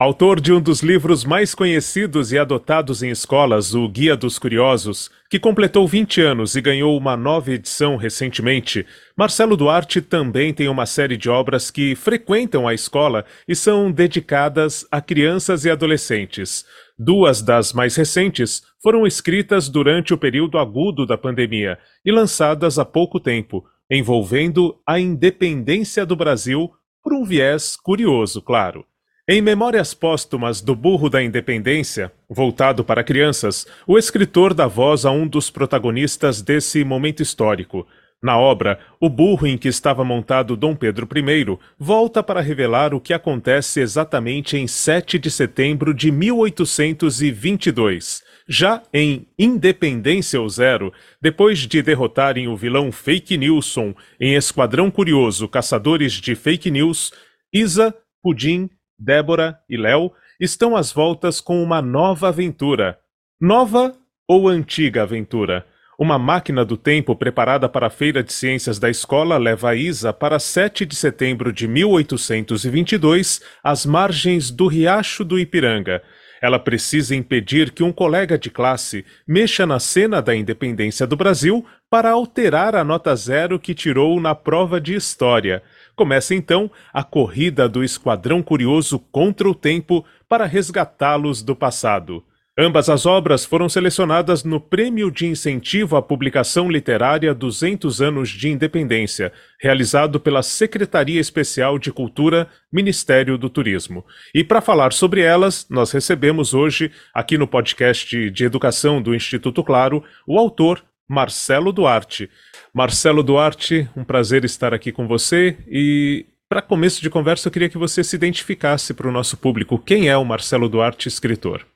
Autor 0.00 0.40
de 0.40 0.52
um 0.52 0.60
dos 0.60 0.80
livros 0.80 1.24
mais 1.24 1.56
conhecidos 1.56 2.30
e 2.30 2.38
adotados 2.38 3.02
em 3.02 3.10
escolas, 3.10 3.74
o 3.74 3.88
Guia 3.88 4.16
dos 4.16 4.38
Curiosos, 4.38 5.10
que 5.28 5.40
completou 5.40 5.88
20 5.88 6.20
anos 6.20 6.54
e 6.54 6.60
ganhou 6.60 6.96
uma 6.96 7.16
nova 7.16 7.50
edição 7.50 7.96
recentemente, 7.96 8.86
Marcelo 9.16 9.56
Duarte 9.56 10.00
também 10.00 10.54
tem 10.54 10.68
uma 10.68 10.86
série 10.86 11.16
de 11.16 11.28
obras 11.28 11.68
que 11.68 11.96
frequentam 11.96 12.68
a 12.68 12.72
escola 12.72 13.24
e 13.48 13.56
são 13.56 13.90
dedicadas 13.90 14.86
a 14.88 15.00
crianças 15.00 15.64
e 15.64 15.70
adolescentes. 15.70 16.64
Duas 16.96 17.42
das 17.42 17.72
mais 17.72 17.96
recentes 17.96 18.62
foram 18.80 19.04
escritas 19.04 19.68
durante 19.68 20.14
o 20.14 20.18
período 20.18 20.58
agudo 20.58 21.04
da 21.04 21.18
pandemia 21.18 21.76
e 22.04 22.12
lançadas 22.12 22.78
há 22.78 22.84
pouco 22.84 23.18
tempo, 23.18 23.64
envolvendo 23.90 24.80
a 24.86 25.00
independência 25.00 26.06
do 26.06 26.14
Brasil 26.14 26.70
por 27.02 27.12
um 27.12 27.24
viés 27.24 27.74
curioso, 27.74 28.40
claro. 28.40 28.86
Em 29.30 29.42
Memórias 29.42 29.92
Póstumas 29.92 30.62
do 30.62 30.74
Burro 30.74 31.10
da 31.10 31.22
Independência, 31.22 32.10
voltado 32.30 32.82
para 32.82 33.04
crianças, 33.04 33.66
o 33.86 33.98
escritor 33.98 34.54
dá 34.54 34.66
voz 34.66 35.04
a 35.04 35.10
um 35.10 35.28
dos 35.28 35.50
protagonistas 35.50 36.40
desse 36.40 36.82
momento 36.82 37.22
histórico. 37.22 37.86
Na 38.22 38.38
obra, 38.38 38.80
o 38.98 39.10
burro 39.10 39.46
em 39.46 39.58
que 39.58 39.68
estava 39.68 40.02
montado 40.02 40.56
Dom 40.56 40.74
Pedro 40.74 41.06
I 41.14 41.58
volta 41.78 42.22
para 42.22 42.40
revelar 42.40 42.94
o 42.94 43.00
que 43.02 43.12
acontece 43.12 43.80
exatamente 43.80 44.56
em 44.56 44.66
7 44.66 45.18
de 45.18 45.30
setembro 45.30 45.92
de 45.92 46.10
1822. 46.10 48.22
Já 48.48 48.82
em 48.94 49.28
Independência 49.38 50.40
ou 50.40 50.48
Zero, 50.48 50.90
depois 51.20 51.58
de 51.58 51.82
derrotarem 51.82 52.48
o 52.48 52.56
vilão 52.56 52.90
Fake 52.90 53.36
Nilson 53.36 53.94
em 54.18 54.36
Esquadrão 54.36 54.90
Curioso 54.90 55.46
Caçadores 55.46 56.14
de 56.14 56.34
Fake 56.34 56.70
News, 56.70 57.12
Isa, 57.52 57.94
Pudim 58.22 58.70
Débora 58.98 59.58
e 59.68 59.76
Léo 59.76 60.12
estão 60.40 60.76
às 60.76 60.92
voltas 60.92 61.40
com 61.40 61.62
uma 61.62 61.80
nova 61.80 62.28
aventura. 62.28 62.98
Nova 63.40 63.94
ou 64.26 64.48
antiga 64.48 65.02
aventura? 65.04 65.64
Uma 65.98 66.16
máquina 66.16 66.64
do 66.64 66.76
tempo 66.76 67.16
preparada 67.16 67.68
para 67.68 67.88
a 67.88 67.90
Feira 67.90 68.22
de 68.22 68.32
Ciências 68.32 68.78
da 68.78 68.88
escola 68.88 69.36
leva 69.36 69.70
a 69.70 69.74
Isa 69.74 70.12
para 70.12 70.38
7 70.38 70.86
de 70.86 70.94
setembro 70.94 71.52
de 71.52 71.66
1822, 71.66 73.40
às 73.64 73.84
margens 73.84 74.50
do 74.50 74.68
Riacho 74.68 75.24
do 75.24 75.38
Ipiranga. 75.38 76.00
Ela 76.40 76.58
precisa 76.58 77.16
impedir 77.16 77.72
que 77.72 77.82
um 77.82 77.92
colega 77.92 78.38
de 78.38 78.48
classe 78.48 79.04
mexa 79.26 79.66
na 79.66 79.80
cena 79.80 80.22
da 80.22 80.36
independência 80.36 81.04
do 81.04 81.16
Brasil 81.16 81.66
para 81.90 82.10
alterar 82.10 82.76
a 82.76 82.84
nota 82.84 83.16
zero 83.16 83.58
que 83.58 83.74
tirou 83.74 84.20
na 84.20 84.36
prova 84.36 84.80
de 84.80 84.94
História. 84.94 85.62
Começa 85.98 86.32
então 86.32 86.70
a 86.94 87.02
corrida 87.02 87.68
do 87.68 87.82
Esquadrão 87.82 88.40
Curioso 88.40 89.00
contra 89.10 89.50
o 89.50 89.54
tempo 89.54 90.04
para 90.28 90.46
resgatá-los 90.46 91.42
do 91.42 91.56
passado. 91.56 92.22
Ambas 92.56 92.88
as 92.88 93.04
obras 93.04 93.44
foram 93.44 93.68
selecionadas 93.68 94.44
no 94.44 94.60
Prêmio 94.60 95.10
de 95.10 95.26
Incentivo 95.26 95.96
à 95.96 96.02
Publicação 96.02 96.70
Literária 96.70 97.34
200 97.34 98.00
Anos 98.00 98.28
de 98.28 98.48
Independência, 98.48 99.32
realizado 99.60 100.20
pela 100.20 100.40
Secretaria 100.40 101.20
Especial 101.20 101.80
de 101.80 101.90
Cultura, 101.90 102.46
Ministério 102.72 103.36
do 103.36 103.50
Turismo. 103.50 104.06
E 104.32 104.44
para 104.44 104.60
falar 104.60 104.92
sobre 104.92 105.22
elas, 105.22 105.66
nós 105.68 105.90
recebemos 105.90 106.54
hoje, 106.54 106.92
aqui 107.12 107.36
no 107.36 107.48
podcast 107.48 108.30
de 108.30 108.44
Educação 108.44 109.02
do 109.02 109.16
Instituto 109.16 109.64
Claro, 109.64 110.04
o 110.24 110.38
autor 110.38 110.80
Marcelo 111.08 111.72
Duarte. 111.72 112.30
Marcelo 112.78 113.24
Duarte, 113.24 113.90
um 113.96 114.04
prazer 114.04 114.44
estar 114.44 114.72
aqui 114.72 114.92
com 114.92 115.08
você 115.08 115.58
e 115.66 116.24
para 116.48 116.62
começo 116.62 117.02
de 117.02 117.10
conversa 117.10 117.48
eu 117.48 117.52
queria 117.52 117.68
que 117.68 117.76
você 117.76 118.04
se 118.04 118.14
identificasse 118.14 118.94
para 118.94 119.08
o 119.08 119.10
nosso 119.10 119.36
público. 119.36 119.80
Quem 119.80 120.08
é 120.08 120.16
o 120.16 120.24
Marcelo 120.24 120.68
Duarte, 120.68 121.08
escritor? 121.08 121.66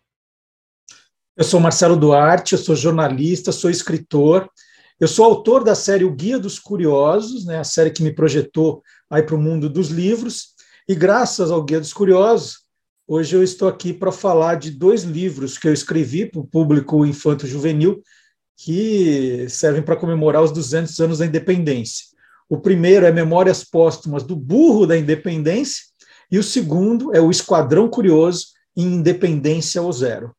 Eu 1.37 1.43
sou 1.43 1.59
Marcelo 1.59 1.97
Duarte, 1.97 2.53
eu 2.53 2.59
sou 2.59 2.77
jornalista, 2.77 3.51
sou 3.51 3.69
escritor. 3.69 4.49
Eu 5.01 5.09
sou 5.09 5.25
autor 5.25 5.65
da 5.65 5.75
série 5.75 6.05
O 6.05 6.15
Guia 6.15 6.39
dos 6.39 6.61
Curiosos, 6.61 7.47
né, 7.47 7.59
a 7.59 7.65
série 7.65 7.91
que 7.91 8.05
me 8.05 8.15
projetou 8.15 8.81
aí 9.11 9.25
para 9.25 9.35
o 9.35 9.43
mundo 9.43 9.69
dos 9.69 9.89
livros. 9.89 10.51
E 10.89 10.95
graças 10.95 11.51
ao 11.51 11.65
Guia 11.65 11.81
dos 11.81 11.93
Curiosos, 11.93 12.59
hoje 13.09 13.35
eu 13.35 13.43
estou 13.43 13.67
aqui 13.67 13.93
para 13.93 14.13
falar 14.13 14.55
de 14.55 14.71
dois 14.71 15.03
livros 15.03 15.59
que 15.59 15.67
eu 15.67 15.73
escrevi 15.73 16.27
para 16.27 16.41
o 16.41 16.47
público 16.47 17.05
infanto-juvenil 17.05 18.01
que 18.57 19.47
servem 19.49 19.83
para 19.83 19.97
comemorar 19.97 20.43
os 20.43 20.53
200 20.53 20.99
anos 21.01 21.19
da 21.19 21.27
independência. 21.27 22.07
O 22.49 22.59
primeiro 22.59 23.07
é 23.07 23.13
Memórias 23.13 23.65
Póstumas 23.65 24.23
do 24.23 24.37
Burro 24.37 24.87
da 24.87 24.97
Independência, 24.97 25.85
e 26.31 26.39
o 26.39 26.43
segundo 26.43 27.15
é 27.15 27.21
O 27.21 27.31
Esquadrão 27.31 27.89
Curioso 27.89 28.47
em 28.77 28.87
Independência 28.95 29.83
ou 29.83 29.93
Zero. 29.93 30.35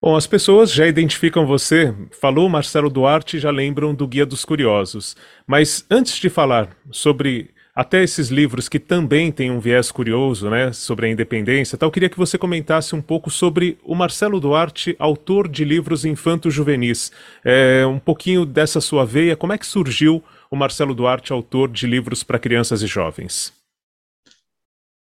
Bom, 0.00 0.16
as 0.16 0.26
pessoas 0.26 0.72
já 0.72 0.86
identificam 0.86 1.46
você, 1.46 1.94
falou 2.10 2.48
Marcelo 2.48 2.90
Duarte, 2.90 3.38
já 3.38 3.50
lembram 3.50 3.94
do 3.94 4.08
Guia 4.08 4.26
dos 4.26 4.44
Curiosos. 4.44 5.14
Mas 5.46 5.84
antes 5.88 6.16
de 6.16 6.28
falar 6.28 6.76
sobre 6.90 7.50
até 7.74 8.02
esses 8.02 8.28
livros 8.28 8.68
que 8.68 8.78
também 8.78 9.32
têm 9.32 9.50
um 9.50 9.58
viés 9.58 9.90
curioso, 9.90 10.50
né, 10.50 10.72
sobre 10.72 11.06
a 11.06 11.08
independência, 11.08 11.78
tal, 11.78 11.90
queria 11.90 12.08
que 12.08 12.18
você 12.18 12.36
comentasse 12.36 12.94
um 12.94 13.00
pouco 13.00 13.30
sobre 13.30 13.78
o 13.82 13.94
Marcelo 13.94 14.38
Duarte, 14.38 14.94
autor 14.98 15.48
de 15.48 15.64
livros 15.64 16.04
infanto-juvenis. 16.04 17.10
É, 17.44 17.86
um 17.86 17.98
pouquinho 17.98 18.44
dessa 18.44 18.80
sua 18.80 19.06
veia, 19.06 19.36
como 19.36 19.54
é 19.54 19.58
que 19.58 19.66
surgiu 19.66 20.22
o 20.50 20.56
Marcelo 20.56 20.94
Duarte, 20.94 21.32
autor 21.32 21.70
de 21.70 21.86
livros 21.86 22.22
para 22.22 22.38
crianças 22.38 22.82
e 22.82 22.86
jovens? 22.86 23.52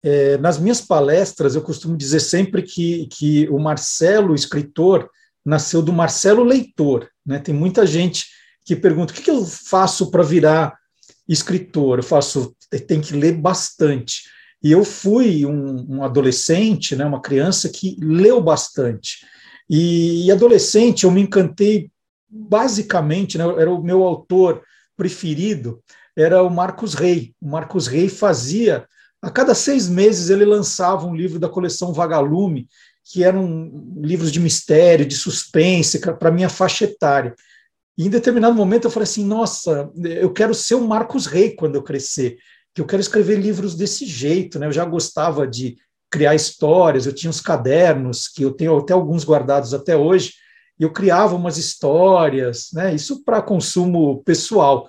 É, 0.04 0.36
nas 0.38 0.58
minhas 0.58 0.80
palestras, 0.80 1.54
eu 1.54 1.62
costumo 1.62 1.96
dizer 1.96 2.20
sempre 2.20 2.62
que, 2.62 3.06
que 3.06 3.48
o 3.48 3.58
Marcelo, 3.58 4.34
escritor, 4.34 5.08
nasceu 5.44 5.82
do 5.82 5.92
Marcelo 5.92 6.44
leitor. 6.44 7.08
Né? 7.26 7.38
Tem 7.38 7.54
muita 7.54 7.86
gente 7.86 8.26
que 8.64 8.76
pergunta 8.76 9.12
o 9.12 9.16
que, 9.16 9.22
que 9.22 9.30
eu 9.30 9.44
faço 9.44 10.10
para 10.10 10.22
virar 10.22 10.76
escritor, 11.32 11.98
eu 11.98 12.02
faço, 12.02 12.54
tem 12.86 13.00
que 13.00 13.14
ler 13.14 13.32
bastante. 13.32 14.22
E 14.62 14.70
eu 14.70 14.84
fui 14.84 15.44
um, 15.44 15.96
um 15.96 16.04
adolescente, 16.04 16.94
né, 16.94 17.04
uma 17.04 17.20
criança 17.20 17.68
que 17.68 17.96
leu 18.00 18.40
bastante. 18.40 19.26
E, 19.68 20.26
e, 20.26 20.32
adolescente 20.32 21.04
eu 21.04 21.10
me 21.10 21.20
encantei 21.20 21.90
basicamente, 22.28 23.36
né, 23.36 23.44
era 23.58 23.70
o 23.70 23.82
meu 23.82 24.02
autor 24.04 24.62
preferido, 24.96 25.82
era 26.16 26.42
o 26.42 26.50
Marcos 26.50 26.94
Rey. 26.94 27.34
O 27.40 27.48
Marcos 27.48 27.86
Rey 27.86 28.08
fazia, 28.08 28.86
a 29.20 29.30
cada 29.30 29.54
seis 29.54 29.88
meses 29.88 30.30
ele 30.30 30.44
lançava 30.44 31.06
um 31.06 31.14
livro 31.14 31.38
da 31.38 31.48
coleção 31.48 31.92
Vagalume, 31.92 32.68
que 33.04 33.24
eram 33.24 33.94
livros 33.96 34.30
de 34.30 34.38
mistério, 34.38 35.04
de 35.04 35.16
suspense, 35.16 35.98
para 35.98 36.30
minha 36.30 36.48
faixa 36.48 36.84
etária. 36.84 37.34
E 37.96 38.06
em 38.06 38.10
determinado 38.10 38.54
momento 38.54 38.84
eu 38.84 38.90
falei 38.90 39.04
assim: 39.04 39.24
nossa, 39.24 39.90
eu 40.02 40.32
quero 40.32 40.54
ser 40.54 40.74
o 40.74 40.86
Marcos 40.86 41.26
Rey 41.26 41.54
quando 41.54 41.74
eu 41.74 41.82
crescer, 41.82 42.38
que 42.74 42.80
eu 42.80 42.86
quero 42.86 43.00
escrever 43.00 43.38
livros 43.38 43.74
desse 43.74 44.06
jeito. 44.06 44.58
Né? 44.58 44.66
Eu 44.66 44.72
já 44.72 44.84
gostava 44.84 45.46
de 45.46 45.76
criar 46.10 46.34
histórias, 46.34 47.06
eu 47.06 47.14
tinha 47.14 47.30
uns 47.30 47.40
cadernos, 47.40 48.28
que 48.28 48.42
eu 48.42 48.52
tenho 48.52 48.76
até 48.76 48.92
alguns 48.92 49.24
guardados 49.24 49.72
até 49.72 49.96
hoje, 49.96 50.34
e 50.78 50.82
eu 50.82 50.92
criava 50.92 51.34
umas 51.34 51.56
histórias, 51.56 52.68
né? 52.72 52.94
isso 52.94 53.24
para 53.24 53.40
consumo 53.40 54.22
pessoal. 54.24 54.86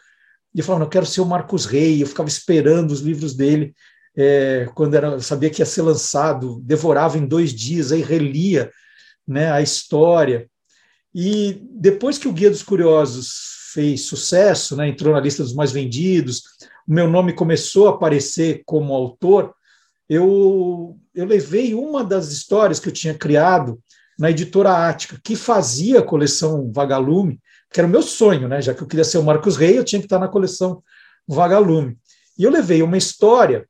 E 0.55 0.59
eu 0.59 0.65
falava: 0.65 0.85
eu 0.85 0.89
quero 0.89 1.05
ser 1.05 1.21
o 1.21 1.25
Marcos 1.25 1.65
Rey, 1.65 2.01
eu 2.01 2.07
ficava 2.07 2.29
esperando 2.29 2.91
os 2.91 3.01
livros 3.01 3.35
dele. 3.35 3.73
É, 4.15 4.69
quando 4.75 4.93
era, 4.93 5.19
sabia 5.19 5.49
que 5.49 5.61
ia 5.61 5.65
ser 5.65 5.81
lançado, 5.81 6.61
devorava 6.61 7.17
em 7.17 7.25
dois 7.25 7.51
dias, 7.51 7.91
aí 7.91 8.01
relia 8.01 8.71
né, 9.27 9.51
a 9.51 9.61
história. 9.61 10.47
E 11.13 11.61
depois 11.71 12.17
que 12.17 12.27
o 12.27 12.33
Guia 12.33 12.49
dos 12.49 12.63
Curiosos 12.63 13.71
fez 13.73 14.05
sucesso, 14.05 14.75
né, 14.75 14.87
entrou 14.87 15.13
na 15.13 15.19
lista 15.19 15.43
dos 15.43 15.53
mais 15.53 15.71
vendidos, 15.71 16.43
o 16.87 16.93
meu 16.93 17.07
nome 17.07 17.33
começou 17.33 17.87
a 17.87 17.91
aparecer 17.91 18.63
como 18.65 18.93
autor, 18.93 19.53
eu, 20.09 20.97
eu 21.13 21.25
levei 21.25 21.73
uma 21.73 22.03
das 22.03 22.31
histórias 22.31 22.79
que 22.79 22.89
eu 22.89 22.93
tinha 22.93 23.13
criado 23.13 23.79
na 24.17 24.29
editora 24.29 24.87
Ática, 24.87 25.19
que 25.23 25.35
fazia 25.35 25.99
a 25.99 26.03
coleção 26.03 26.71
Vagalume, 26.71 27.39
que 27.71 27.79
era 27.79 27.87
o 27.87 27.91
meu 27.91 28.01
sonho, 28.01 28.47
né? 28.47 28.61
Já 28.61 28.73
que 28.73 28.83
eu 28.83 28.87
queria 28.87 29.03
ser 29.03 29.17
o 29.17 29.23
Marcos 29.23 29.57
Rey, 29.57 29.77
eu 29.77 29.83
tinha 29.83 29.99
que 29.99 30.05
estar 30.05 30.19
na 30.19 30.27
coleção 30.27 30.83
Vagalume. 31.27 31.97
E 32.37 32.43
eu 32.43 32.51
levei 32.51 32.83
uma 32.83 32.97
história 32.97 33.67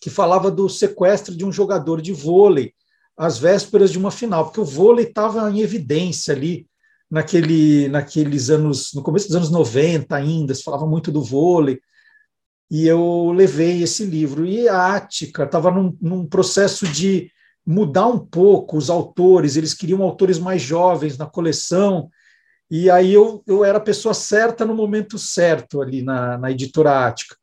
que 0.00 0.10
falava 0.10 0.50
do 0.50 0.68
sequestro 0.68 1.34
de 1.34 1.44
um 1.44 1.52
jogador 1.52 2.00
de 2.02 2.12
vôlei 2.12 2.74
às 3.18 3.38
vésperas 3.38 3.90
de 3.90 3.98
uma 3.98 4.12
final, 4.12 4.44
porque 4.44 4.60
o 4.60 4.64
vôlei 4.64 5.06
estava 5.06 5.50
em 5.50 5.60
evidência 5.60 6.32
ali 6.32 6.68
naquele, 7.10 7.88
naqueles 7.88 8.48
anos, 8.48 8.92
no 8.94 9.02
começo 9.02 9.26
dos 9.26 9.36
anos 9.36 9.50
90 9.50 10.14
ainda, 10.14 10.54
se 10.54 10.62
falava 10.62 10.86
muito 10.86 11.10
do 11.10 11.22
vôlei, 11.22 11.80
e 12.70 12.86
eu 12.86 13.32
levei 13.32 13.82
esse 13.82 14.04
livro. 14.04 14.46
E 14.46 14.68
a 14.68 14.94
Ática 14.94 15.44
estava 15.44 15.70
num, 15.70 15.96
num 16.00 16.26
processo 16.26 16.86
de 16.86 17.30
mudar 17.66 18.06
um 18.06 18.18
pouco 18.18 18.76
os 18.76 18.88
autores, 18.88 19.56
eles 19.56 19.74
queriam 19.74 20.02
autores 20.02 20.38
mais 20.38 20.62
jovens 20.62 21.18
na 21.18 21.26
coleção, 21.26 22.08
e 22.70 22.90
aí 22.90 23.12
eu, 23.12 23.42
eu 23.46 23.64
era 23.64 23.78
a 23.78 23.80
pessoa 23.80 24.14
certa 24.14 24.64
no 24.64 24.74
momento 24.74 25.18
certo 25.18 25.80
ali 25.80 26.02
na, 26.02 26.38
na 26.38 26.50
editora 26.50 27.06
Ática. 27.06 27.34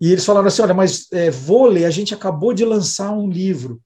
E 0.00 0.10
eles 0.10 0.24
falaram 0.24 0.48
assim: 0.48 0.62
olha, 0.62 0.74
mas 0.74 1.06
é, 1.12 1.30
vôlei, 1.30 1.84
a 1.84 1.90
gente 1.90 2.14
acabou 2.14 2.52
de 2.52 2.64
lançar 2.64 3.12
um 3.12 3.28
livro. 3.28 3.80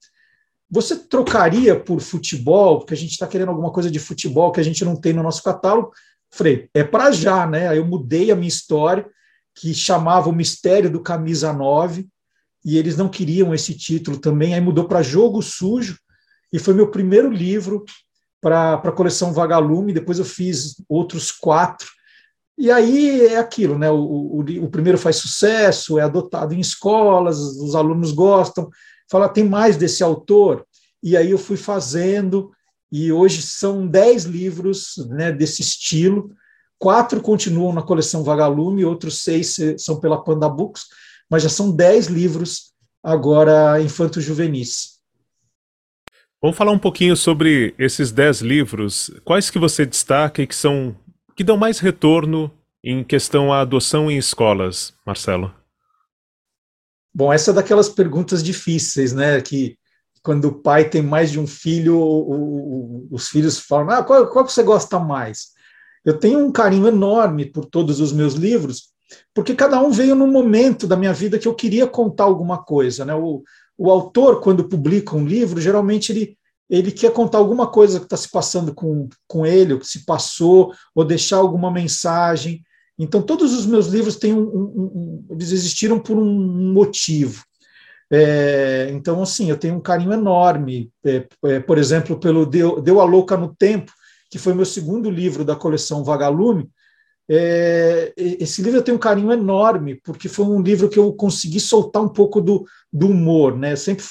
Você 0.69 0.95
trocaria 0.97 1.79
por 1.79 2.01
futebol, 2.01 2.79
porque 2.79 2.93
a 2.93 2.97
gente 2.97 3.11
está 3.11 3.25
querendo 3.25 3.49
alguma 3.49 3.71
coisa 3.71 3.89
de 3.89 3.99
futebol 3.99 4.51
que 4.51 4.59
a 4.59 4.63
gente 4.63 4.83
não 4.83 4.95
tem 4.95 5.13
no 5.13 5.23
nosso 5.23 5.41
catálogo? 5.41 5.91
Falei, 6.29 6.69
é 6.73 6.83
para 6.83 7.11
já, 7.11 7.47
né? 7.47 7.69
Aí 7.69 7.77
eu 7.77 7.85
mudei 7.85 8.31
a 8.31 8.35
minha 8.35 8.47
história, 8.47 9.07
que 9.55 9.73
chamava 9.73 10.29
O 10.29 10.33
Mistério 10.33 10.89
do 10.89 11.01
Camisa 11.01 11.53
9, 11.53 12.07
e 12.65 12.77
eles 12.77 12.97
não 12.97 13.07
queriam 13.07 13.53
esse 13.53 13.73
título 13.73 14.17
também, 14.17 14.53
aí 14.53 14.61
mudou 14.61 14.87
para 14.87 15.01
Jogo 15.01 15.41
Sujo, 15.41 15.97
e 16.51 16.59
foi 16.59 16.73
meu 16.73 16.91
primeiro 16.91 17.31
livro 17.31 17.85
para 18.41 18.73
a 18.73 18.91
coleção 18.91 19.33
Vagalume, 19.33 19.93
depois 19.93 20.19
eu 20.19 20.25
fiz 20.25 20.75
outros 20.87 21.31
quatro, 21.31 21.87
e 22.57 22.71
aí 22.71 23.27
é 23.27 23.37
aquilo, 23.37 23.77
né? 23.77 23.89
O, 23.89 23.97
o, 23.97 24.39
o, 24.39 24.69
primeiro 24.69 24.97
faz 24.97 25.17
sucesso, 25.17 25.99
é 25.99 26.01
adotado 26.01 26.55
em 26.55 26.59
escolas, 26.59 27.37
os 27.37 27.75
alunos 27.75 28.11
gostam, 28.11 28.69
fala, 29.09 29.29
tem 29.29 29.43
mais 29.43 29.77
desse 29.77 30.03
autor, 30.03 30.65
e 31.01 31.15
aí 31.15 31.31
eu 31.31 31.37
fui 31.37 31.57
fazendo, 31.57 32.51
e 32.91 33.11
hoje 33.11 33.41
são 33.41 33.87
dez 33.87 34.23
livros 34.23 34.95
né, 35.09 35.31
desse 35.31 35.61
estilo, 35.61 36.31
quatro 36.79 37.21
continuam 37.21 37.73
na 37.73 37.81
coleção 37.81 38.23
Vagalume, 38.23 38.85
outros 38.85 39.23
seis 39.23 39.55
são 39.77 39.99
pela 39.99 40.23
Panda 40.23 40.49
Books, 40.49 40.85
mas 41.29 41.43
já 41.43 41.49
são 41.49 41.75
dez 41.75 42.07
livros 42.07 42.73
agora 43.03 43.81
infanto-juvenis. 43.81 44.97
Vamos 46.41 46.57
falar 46.57 46.71
um 46.71 46.79
pouquinho 46.79 47.15
sobre 47.17 47.73
esses 47.79 48.11
dez 48.11 48.41
livros. 48.41 49.11
Quais 49.25 49.49
que 49.49 49.57
você 49.57 49.85
destaca 49.85 50.41
e 50.41 50.47
que 50.47 50.55
são 50.55 50.95
que 51.35 51.43
dão 51.43 51.57
mais 51.57 51.79
retorno 51.79 52.51
em 52.83 53.03
questão 53.03 53.51
à 53.51 53.61
adoção 53.61 54.09
em 54.09 54.17
escolas, 54.17 54.93
Marcelo? 55.05 55.53
Bom, 57.17 57.33
essa 57.33 57.49
é 57.49 57.53
daquelas 57.55 57.89
perguntas 57.89 58.43
difíceis, 58.43 59.11
né? 59.11 59.41
Que 59.41 59.75
quando 60.21 60.49
o 60.49 60.61
pai 60.61 60.87
tem 60.87 61.01
mais 61.01 61.31
de 61.31 61.39
um 61.39 61.47
filho, 61.47 61.97
o, 61.97 62.31
o, 62.31 63.07
os 63.09 63.29
filhos 63.29 63.57
falam: 63.57 63.89
ah, 63.89 64.03
qual, 64.03 64.27
qual 64.27 64.47
você 64.47 64.61
gosta 64.61 64.99
mais? 64.99 65.47
Eu 66.05 66.19
tenho 66.19 66.37
um 66.37 66.51
carinho 66.51 66.87
enorme 66.87 67.51
por 67.51 67.65
todos 67.65 67.99
os 67.99 68.13
meus 68.13 68.35
livros, 68.35 68.89
porque 69.33 69.55
cada 69.55 69.81
um 69.81 69.89
veio 69.89 70.13
num 70.13 70.31
momento 70.31 70.85
da 70.85 70.95
minha 70.95 71.11
vida 71.11 71.39
que 71.39 71.47
eu 71.47 71.55
queria 71.55 71.87
contar 71.87 72.25
alguma 72.25 72.63
coisa, 72.63 73.03
né? 73.03 73.15
O, 73.15 73.41
o 73.75 73.89
autor, 73.89 74.39
quando 74.39 74.69
publica 74.69 75.15
um 75.15 75.25
livro, 75.25 75.59
geralmente 75.59 76.11
ele 76.11 76.37
ele 76.69 76.91
quer 76.91 77.11
contar 77.13 77.39
alguma 77.39 77.65
coisa 77.65 77.97
que 77.97 78.05
está 78.05 78.17
se 78.17 78.29
passando 78.29 78.75
com, 78.75 79.09
com 79.27 79.43
ele, 79.43 79.73
o 79.73 79.79
que 79.79 79.87
se 79.87 80.05
passou, 80.05 80.71
ou 80.93 81.03
deixar 81.03 81.37
alguma 81.37 81.71
mensagem. 81.71 82.61
Então, 82.97 83.21
todos 83.21 83.53
os 83.53 83.65
meus 83.65 83.87
livros 83.87 84.15
têm 84.15 84.33
um, 84.33 84.41
um, 84.41 85.25
um 85.27 85.27
eles 85.31 85.51
existiram 85.51 85.99
por 85.99 86.17
um 86.17 86.73
motivo. 86.73 87.43
É, 88.09 88.89
então, 88.91 89.21
assim, 89.21 89.49
eu 89.49 89.57
tenho 89.57 89.75
um 89.75 89.81
carinho 89.81 90.13
enorme, 90.13 90.91
é, 91.05 91.27
é, 91.45 91.59
por 91.59 91.77
exemplo, 91.77 92.19
pelo 92.19 92.45
Deu, 92.45 92.81
Deu 92.81 92.99
a 92.99 93.03
Louca 93.03 93.35
no 93.35 93.53
Tempo, 93.55 93.91
que 94.31 94.39
foi 94.39 94.53
meu 94.53 94.65
segundo 94.65 95.09
livro 95.09 95.45
da 95.45 95.55
coleção 95.55 96.03
Vagalume. 96.03 96.69
É, 97.29 98.13
esse 98.15 98.61
livro 98.61 98.79
eu 98.79 98.83
tenho 98.83 98.97
um 98.97 98.99
carinho 98.99 99.31
enorme, 99.31 99.99
porque 100.03 100.29
foi 100.29 100.45
um 100.45 100.61
livro 100.61 100.89
que 100.89 100.97
eu 100.97 101.13
consegui 101.13 101.59
soltar 101.59 102.01
um 102.01 102.09
pouco 102.09 102.41
do, 102.41 102.65
do 102.91 103.07
humor. 103.07 103.57
Né? 103.57 103.73
Eu 103.73 103.77
sempre 103.77 104.05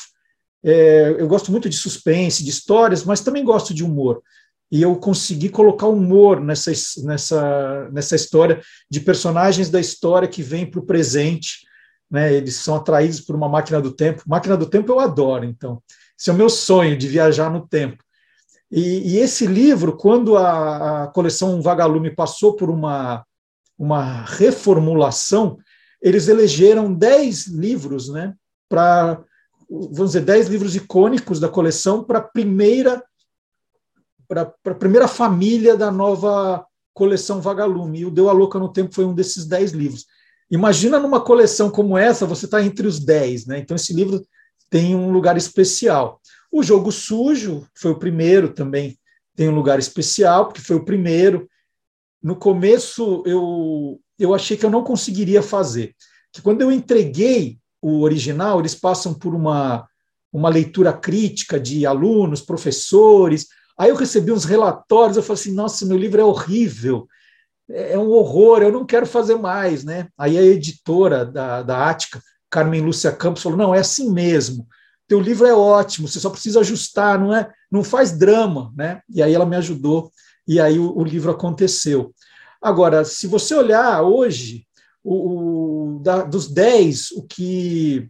é, 0.67 1.15
eu 1.19 1.29
gosto 1.29 1.53
muito 1.53 1.69
de 1.69 1.77
suspense, 1.77 2.43
de 2.43 2.51
histórias, 2.51 3.05
mas 3.05 3.21
também 3.21 3.45
gosto 3.45 3.73
de 3.73 3.85
humor. 3.85 4.21
E 4.71 4.83
eu 4.83 4.97
consegui 4.97 5.49
colocar 5.49 5.87
humor 5.87 6.41
nessa, 6.41 6.73
nessa, 7.05 7.89
nessa 7.91 8.17
história 8.17 8.61
de 8.91 9.01
personagens 9.01 9.71
da 9.71 9.81
história 9.81 10.27
que 10.27 10.43
vêm 10.43 10.69
para 10.69 10.81
o 10.81 10.87
presente. 10.87 11.67
Né? 12.11 12.35
Eles 12.35 12.57
são 12.57 12.75
atraídos 12.75 13.21
por 13.21 13.37
uma 13.37 13.49
máquina 13.49 13.81
do 13.81 13.93
tempo. 13.93 14.23
Máquina 14.27 14.57
do 14.57 14.67
tempo 14.67 14.91
eu 14.91 14.99
adoro, 14.99 15.45
então. 15.45 15.83
Esse 16.19 16.31
é 16.31 16.33
o 16.33 16.37
meu 16.37 16.49
sonho 16.49 16.97
de 16.97 17.07
viajar 17.07 17.51
no 17.51 17.67
tempo. 17.67 18.03
E, 18.71 19.15
e 19.15 19.19
esse 19.19 19.47
livro, 19.47 19.97
quando 19.97 20.37
a, 20.37 21.05
a 21.05 21.07
coleção 21.09 21.63
Vagalume 21.63 22.11
passou 22.11 22.57
por 22.57 22.69
uma, 22.69 23.25
uma 23.79 24.25
reformulação, 24.25 25.59
eles 26.03 26.27
elegeram 26.27 26.93
dez 26.93 27.47
livros 27.47 28.09
né, 28.09 28.35
para 28.69 29.23
vamos 29.69 30.13
dizer, 30.13 30.21
dez 30.25 30.47
livros 30.49 30.77
icônicos 30.77 31.41
da 31.41 31.49
coleção 31.49 32.05
para 32.05 32.19
a 32.19 32.23
primeira, 32.23 33.03
para 34.27 34.53
a 34.65 34.75
primeira 34.75 35.09
família 35.09 35.77
da 35.77 35.91
nova 35.91 36.65
coleção 36.95 37.41
Vagalume. 37.41 38.01
E 38.01 38.07
o 38.07 38.11
Deu 38.11 38.29
a 38.29 38.33
Louca 38.33 38.59
no 38.59 38.73
Tempo 38.73 38.95
foi 38.95 39.05
um 39.05 39.15
desses 39.15 39.45
dez 39.45 39.73
livros. 39.73 40.07
Imagina 40.51 40.99
numa 40.99 41.21
coleção 41.21 41.71
como 41.71 41.99
essa, 41.99 42.25
você 42.25 42.45
está 42.45 42.63
entre 42.63 42.87
os 42.87 43.01
dez, 43.01 43.47
né? 43.47 43.59
Então 43.59 43.75
esse 43.75 43.93
livro 43.93 44.25
tem 44.71 44.95
um 44.95 45.11
lugar 45.11 45.37
especial. 45.37 46.21
O 46.51 46.63
Jogo 46.63 46.93
Sujo 46.93 47.67
foi 47.75 47.91
o 47.91 47.99
primeiro 47.99 48.53
também, 48.53 48.99
tem 49.35 49.49
um 49.49 49.55
lugar 49.55 49.79
especial, 49.79 50.47
porque 50.47 50.61
foi 50.61 50.77
o 50.77 50.85
primeiro. 50.85 51.49
No 52.23 52.37
começo 52.37 53.23
eu, 53.27 54.01
eu 54.19 54.35
achei 54.35 54.57
que 54.57 54.65
eu 54.65 54.71
não 54.71 54.83
conseguiria 54.83 55.43
fazer. 55.43 55.95
Que 56.33 56.41
quando 56.41 56.63
eu 56.63 56.73
entreguei 56.73 57.59
o 57.83 58.01
original, 58.01 58.61
eles 58.61 58.75
passam 58.75 59.13
por 59.13 59.35
uma, 59.35 59.87
uma 60.33 60.49
leitura 60.49 60.93
crítica 60.93 61.59
de 61.59 61.85
alunos, 61.85 62.41
professores. 62.41 63.49
Aí 63.79 63.91
eu 63.91 63.97
recebi 63.97 64.33
uns 64.33 64.45
relatórios, 64.45 65.17
eu 65.17 65.23
falei 65.23 65.41
assim: 65.41 65.53
nossa, 65.53 65.85
meu 65.87 65.97
livro 65.97 66.21
é 66.21 66.25
horrível, 66.25 67.07
é, 67.69 67.93
é 67.93 67.99
um 67.99 68.11
horror, 68.11 68.63
eu 68.63 68.73
não 68.73 68.87
quero 68.87 69.07
fazer 69.07 69.37
mais. 69.37 69.85
Né? 69.85 70.09
Aí 70.17 70.39
a 70.39 70.43
editora 70.43 71.25
da, 71.25 71.63
da 71.63 71.89
Ática, 71.89 72.23
Carmen 72.51 72.81
Lúcia 72.81 73.13
Campos, 73.13 73.43
falou: 73.43 73.59
não, 73.59 73.75
é 73.75 73.81
assim 73.81 74.11
mesmo. 74.11 74.67
Teu 75.09 75.21
livro 75.21 75.47
é 75.47 75.55
ótimo, 75.55 76.09
você 76.09 76.19
só 76.19 76.31
precisa 76.31 76.61
ajustar, 76.61 77.19
não 77.19 77.35
é? 77.35 77.51
Não 77.71 77.85
faz 77.85 78.13
drama, 78.13 78.73
né? 78.77 79.01
E 79.09 79.23
aí 79.23 79.33
ela 79.33 79.47
me 79.47 79.57
ajudou 79.57 80.11
e 80.47 80.61
aí 80.61 80.79
o, 80.79 80.97
o 80.97 81.05
livro 81.05 81.31
aconteceu. 81.31 82.15
Agora, 82.61 83.05
se 83.05 83.27
você 83.27 83.55
olhar 83.55 84.03
hoje, 84.03 84.67
o, 85.03 85.95
o 85.95 85.99
da, 86.01 86.23
dos 86.23 86.49
10, 86.49 87.13
o 87.13 87.23
que 87.23 88.09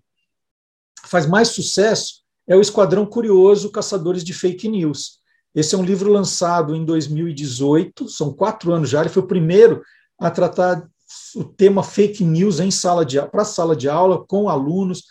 faz 1.04 1.26
mais 1.26 1.48
sucesso 1.48 2.22
é 2.46 2.56
o 2.56 2.60
Esquadrão 2.60 3.04
Curioso 3.04 3.70
Caçadores 3.70 4.24
de 4.24 4.32
Fake 4.32 4.68
News. 4.68 5.18
Esse 5.56 5.74
é 5.74 5.78
um 5.78 5.84
livro 5.84 6.12
lançado 6.12 6.76
em 6.76 6.84
2018, 6.84 8.10
são 8.10 8.30
quatro 8.30 8.74
anos 8.74 8.90
já, 8.90 9.00
ele 9.00 9.08
foi 9.08 9.22
o 9.22 9.26
primeiro 9.26 9.82
a 10.20 10.30
tratar 10.30 10.86
o 11.34 11.44
tema 11.44 11.82
fake 11.82 12.22
news 12.22 12.60
em 12.60 12.70
sala 12.70 13.06
de 13.06 13.20
para 13.22 13.42
sala 13.42 13.74
de 13.74 13.88
aula, 13.88 14.22
com 14.26 14.50
alunos, 14.50 15.04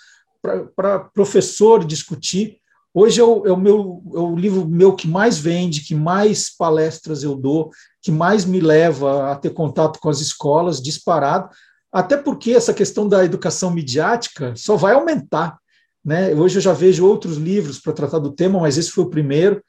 para 0.75 0.99
professor 0.99 1.83
discutir. 1.83 2.57
Hoje 2.93 3.19
é 3.19 3.23
o, 3.23 3.45
é 3.47 3.51
o, 3.51 3.57
meu, 3.57 4.03
é 4.13 4.19
o 4.19 4.35
livro 4.35 4.67
meu 4.67 4.95
que 4.95 5.07
mais 5.07 5.39
vende, 5.39 5.81
que 5.81 5.95
mais 5.95 6.55
palestras 6.55 7.23
eu 7.23 7.35
dou, 7.35 7.71
que 7.99 8.11
mais 8.11 8.45
me 8.45 8.59
leva 8.59 9.31
a 9.31 9.35
ter 9.35 9.49
contato 9.49 9.99
com 9.99 10.09
as 10.09 10.21
escolas, 10.21 10.79
disparado, 10.79 11.49
até 11.91 12.15
porque 12.17 12.51
essa 12.51 12.73
questão 12.73 13.07
da 13.07 13.25
educação 13.25 13.71
midiática 13.71 14.53
só 14.55 14.75
vai 14.75 14.93
aumentar. 14.93 15.57
Né? 16.03 16.35
Hoje 16.35 16.57
eu 16.57 16.61
já 16.61 16.71
vejo 16.71 17.05
outros 17.05 17.37
livros 17.37 17.79
para 17.79 17.93
tratar 17.93 18.19
do 18.19 18.31
tema, 18.31 18.59
mas 18.59 18.77
esse 18.77 18.91
foi 18.91 19.05
o 19.05 19.09
primeiro. 19.09 19.61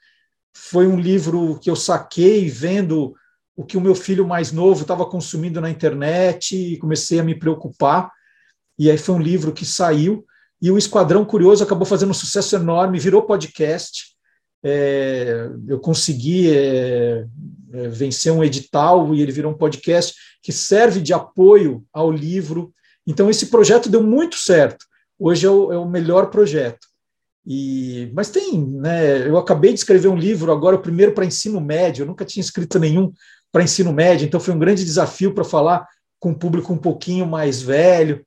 Foi 0.59 0.87
um 0.87 0.99
livro 0.99 1.59
que 1.61 1.71
eu 1.71 1.77
saquei 1.77 2.49
vendo 2.49 3.15
o 3.55 3.63
que 3.63 3.77
o 3.77 3.81
meu 3.81 3.95
filho 3.95 4.27
mais 4.27 4.53
novo 4.53 4.83
estava 4.83 5.05
consumindo 5.05 5.61
na 5.61 5.71
internet 5.71 6.57
e 6.57 6.79
comecei 6.79 7.21
a 7.21 7.23
me 7.23 7.39
preocupar. 7.39 8.11
E 8.79 8.91
aí 8.91 8.97
foi 8.97 9.15
um 9.15 9.21
livro 9.21 9.53
que 9.53 9.67
saiu. 9.67 10.25
E 10.61 10.71
o 10.71 10.79
Esquadrão 10.79 11.27
Curioso 11.27 11.63
acabou 11.63 11.85
fazendo 11.85 12.11
um 12.11 12.15
sucesso 12.15 12.57
enorme, 12.57 12.99
virou 12.99 13.23
podcast. 13.23 14.17
É, 14.65 15.51
eu 15.69 15.79
consegui 15.79 16.51
é, 16.51 17.27
é, 17.73 17.89
vencer 17.89 18.33
um 18.33 18.43
edital 18.43 19.15
e 19.15 19.21
ele 19.21 19.33
virou 19.33 19.53
um 19.53 19.57
podcast 19.57 20.15
que 20.43 20.53
serve 20.53 21.01
de 21.01 21.13
apoio 21.13 21.85
ao 21.93 22.11
livro. 22.11 22.73
Então, 23.07 23.29
esse 23.29 23.47
projeto 23.47 23.91
deu 23.91 24.03
muito 24.03 24.37
certo. 24.37 24.87
Hoje 25.19 25.47
é 25.47 25.51
o, 25.51 25.73
é 25.73 25.79
o 25.79 25.89
melhor 25.89 26.31
projeto. 26.31 26.87
E, 27.47 28.11
mas 28.13 28.29
tem, 28.29 28.67
né? 28.67 29.29
Eu 29.29 29.37
acabei 29.39 29.73
de 29.73 29.79
escrever 29.79 30.09
um 30.09 30.17
livro 30.17 30.51
agora, 30.51 30.77
o 30.77 30.83
primeiro 30.83 31.13
para 31.13 31.25
ensino 31.25 31.61
médio. 31.61 32.03
Eu 32.03 32.07
nunca 32.07 32.25
tinha 32.25 32.41
escrito 32.41 32.79
nenhum 32.79 33.13
para 33.53 33.63
ensino 33.63 33.93
médio, 33.93 34.27
então 34.27 34.41
foi 34.41 34.53
um 34.53 34.59
grande 34.59 34.85
desafio 34.85 35.33
para 35.33 35.45
falar 35.45 35.87
com 36.19 36.31
um 36.31 36.35
público 36.35 36.73
um 36.73 36.79
pouquinho 36.79 37.27
mais 37.27 37.63
velho. 37.63 38.27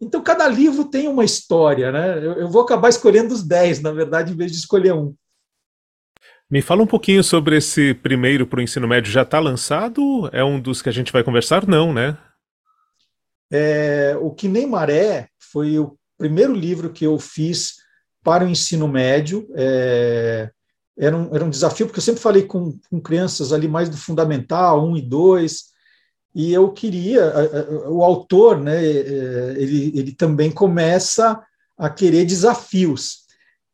Então, 0.00 0.22
cada 0.22 0.48
livro 0.48 0.84
tem 0.84 1.08
uma 1.08 1.24
história, 1.24 1.90
né? 1.90 2.18
Eu, 2.18 2.32
eu 2.34 2.48
vou 2.48 2.62
acabar 2.62 2.88
escolhendo 2.88 3.34
os 3.34 3.42
dez, 3.42 3.82
na 3.82 3.92
verdade, 3.92 4.32
em 4.32 4.36
vez 4.36 4.52
de 4.52 4.58
escolher 4.58 4.94
um. 4.94 5.14
Me 6.50 6.62
fala 6.62 6.82
um 6.82 6.86
pouquinho 6.86 7.22
sobre 7.22 7.56
esse 7.56 7.92
primeiro 7.94 8.46
para 8.46 8.60
o 8.60 8.62
ensino 8.62 8.88
médio. 8.88 9.12
Já 9.12 9.22
está 9.22 9.38
lançado? 9.38 10.28
É 10.32 10.42
um 10.42 10.58
dos 10.60 10.80
que 10.80 10.88
a 10.88 10.92
gente 10.92 11.12
vai 11.12 11.22
conversar? 11.22 11.66
Não, 11.66 11.92
né? 11.92 12.16
É, 13.52 14.16
o 14.20 14.30
Que 14.30 14.48
Nem 14.48 14.66
Maré 14.66 15.28
foi 15.38 15.78
o 15.78 15.96
primeiro 16.16 16.54
livro 16.54 16.90
que 16.90 17.04
eu 17.04 17.18
fiz 17.18 17.79
para 18.22 18.44
o 18.44 18.48
ensino 18.48 18.86
médio. 18.88 19.48
É, 19.54 20.50
era, 20.98 21.16
um, 21.16 21.34
era 21.34 21.44
um 21.44 21.50
desafio, 21.50 21.86
porque 21.86 21.98
eu 21.98 22.04
sempre 22.04 22.20
falei 22.20 22.42
com, 22.42 22.78
com 22.90 23.00
crianças 23.00 23.52
ali 23.52 23.66
mais 23.66 23.88
do 23.88 23.96
fundamental, 23.96 24.86
um 24.86 24.96
e 24.96 25.02
dois, 25.02 25.70
e 26.34 26.52
eu 26.52 26.70
queria, 26.72 27.32
o 27.88 28.04
autor, 28.04 28.60
né, 28.60 28.84
é, 28.84 29.54
ele, 29.56 29.92
ele 29.98 30.12
também 30.12 30.50
começa 30.50 31.42
a 31.76 31.90
querer 31.90 32.24
desafios. 32.24 33.20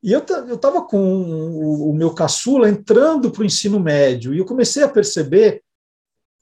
E 0.03 0.13
eu 0.13 0.21
estava 0.21 0.83
com 0.83 0.99
o, 0.99 1.91
o, 1.91 1.93
meu 1.93 2.15
caçula 2.15 2.69
entrando 2.69 3.31
para 3.31 3.43
o 3.43 3.45
ensino 3.45 3.81
médio, 3.81 4.33
e 4.33 4.39
eu 4.39 4.45
comecei 4.45 4.83
a 4.83 4.89
perceber 4.89 5.63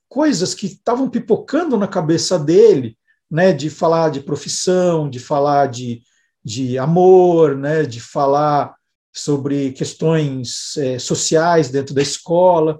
coisas 0.08 0.54
que 0.54 0.66
estavam 0.66 1.08
pipocando 1.08 1.76
na 1.76 1.88
cabeça 1.88 2.38
dele, 2.38 2.96
né, 3.28 3.52
de 3.52 3.70
falar 3.70 4.10
de 4.10 4.20
profissão, 4.20 5.08
de 5.08 5.18
falar 5.18 5.66
de, 5.66 6.02
de 6.44 6.78
amor, 6.78 7.56
né, 7.56 7.84
de 7.84 8.00
falar 8.00 8.74
sobre 9.12 9.72
questões 9.72 10.76
é, 10.76 10.98
sociais 10.98 11.70
dentro 11.70 11.94
da 11.94 12.02
escola. 12.02 12.78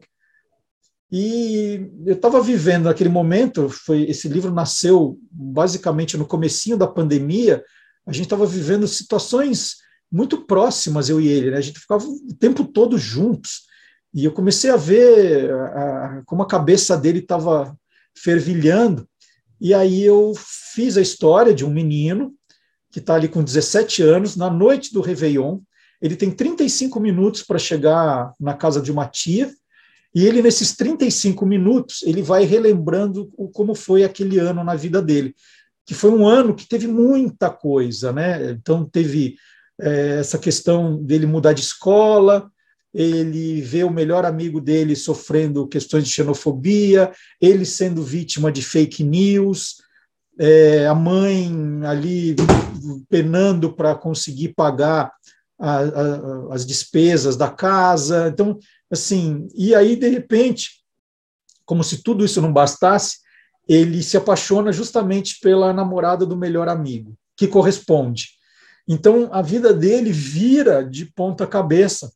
E 1.10 1.88
eu 2.04 2.14
estava 2.14 2.42
vivendo 2.42 2.84
naquele 2.84 3.08
momento, 3.08 3.68
foi 3.68 4.02
esse 4.02 4.28
livro 4.28 4.52
nasceu 4.52 5.18
basicamente 5.30 6.16
no 6.16 6.26
comecinho 6.26 6.76
da 6.76 6.88
pandemia, 6.88 7.62
a 8.06 8.12
gente 8.12 8.24
estava 8.24 8.44
vivendo 8.44 8.86
situações 8.88 9.76
muito 10.10 10.44
próximas, 10.44 11.08
eu 11.08 11.20
e 11.20 11.28
ele, 11.28 11.52
né? 11.52 11.56
a 11.56 11.60
gente 11.60 11.78
ficava 11.78 12.04
o 12.04 12.34
tempo 12.38 12.64
todo 12.64 12.98
juntos, 12.98 13.62
e 14.12 14.24
eu 14.24 14.32
comecei 14.32 14.70
a 14.70 14.76
ver 14.76 15.52
a, 15.52 15.64
a, 16.18 16.22
como 16.26 16.42
a 16.42 16.48
cabeça 16.48 16.96
dele 16.96 17.20
estava 17.20 17.76
fervilhando, 18.16 19.08
e 19.60 19.72
aí 19.72 20.02
eu 20.02 20.32
fiz 20.36 20.96
a 20.96 21.00
história 21.00 21.54
de 21.54 21.64
um 21.64 21.70
menino 21.70 22.34
que 22.94 23.00
está 23.00 23.16
ali 23.16 23.26
com 23.26 23.42
17 23.42 24.04
anos, 24.04 24.36
na 24.36 24.48
noite 24.48 24.94
do 24.94 25.00
Réveillon, 25.00 25.58
ele 26.00 26.14
tem 26.14 26.30
35 26.30 27.00
minutos 27.00 27.42
para 27.42 27.58
chegar 27.58 28.32
na 28.38 28.54
casa 28.54 28.80
de 28.80 28.92
uma 28.92 29.04
tia, 29.04 29.50
e 30.14 30.24
ele, 30.24 30.40
nesses 30.40 30.76
35 30.76 31.44
minutos, 31.44 32.04
ele 32.04 32.22
vai 32.22 32.44
relembrando 32.44 33.26
como 33.52 33.74
foi 33.74 34.04
aquele 34.04 34.38
ano 34.38 34.62
na 34.62 34.76
vida 34.76 35.02
dele, 35.02 35.34
que 35.84 35.92
foi 35.92 36.12
um 36.12 36.24
ano 36.24 36.54
que 36.54 36.68
teve 36.68 36.86
muita 36.86 37.50
coisa, 37.50 38.12
né? 38.12 38.52
Então, 38.52 38.88
teve 38.88 39.34
é, 39.80 40.20
essa 40.20 40.38
questão 40.38 41.02
dele 41.02 41.26
mudar 41.26 41.52
de 41.52 41.62
escola, 41.62 42.48
ele 42.94 43.60
vê 43.60 43.82
o 43.82 43.90
melhor 43.90 44.24
amigo 44.24 44.60
dele 44.60 44.94
sofrendo 44.94 45.66
questões 45.66 46.04
de 46.04 46.10
xenofobia, 46.10 47.10
ele 47.40 47.64
sendo 47.64 48.04
vítima 48.04 48.52
de 48.52 48.62
fake 48.62 49.02
news, 49.02 49.82
é, 50.38 50.86
a 50.86 50.94
mãe 50.94 51.52
ali 51.86 52.34
penando 53.08 53.72
para 53.72 53.94
conseguir 53.94 54.54
pagar 54.54 55.12
a, 55.58 55.78
a, 55.78 56.54
as 56.54 56.66
despesas 56.66 57.36
da 57.36 57.50
casa. 57.50 58.28
Então, 58.28 58.58
assim, 58.90 59.48
e 59.54 59.74
aí, 59.74 59.96
de 59.96 60.08
repente, 60.08 60.82
como 61.64 61.84
se 61.84 62.02
tudo 62.02 62.24
isso 62.24 62.40
não 62.40 62.52
bastasse, 62.52 63.18
ele 63.66 64.02
se 64.02 64.16
apaixona 64.16 64.72
justamente 64.72 65.38
pela 65.40 65.72
namorada 65.72 66.26
do 66.26 66.36
melhor 66.36 66.68
amigo, 66.68 67.16
que 67.36 67.48
corresponde. 67.48 68.30
Então, 68.86 69.30
a 69.32 69.40
vida 69.40 69.72
dele 69.72 70.12
vira 70.12 70.84
de 70.84 71.06
ponta 71.06 71.46
cabeça. 71.46 72.12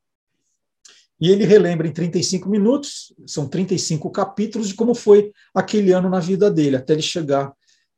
E 1.20 1.30
ele 1.30 1.44
relembra 1.44 1.88
em 1.88 1.92
35 1.92 2.48
minutos, 2.48 3.12
são 3.26 3.48
35 3.48 4.10
capítulos, 4.10 4.68
de 4.68 4.74
como 4.74 4.94
foi 4.94 5.32
aquele 5.54 5.90
ano 5.90 6.08
na 6.08 6.20
vida 6.20 6.50
dele, 6.50 6.76
até 6.76 6.92
ele 6.92 7.02
chegar 7.02 7.52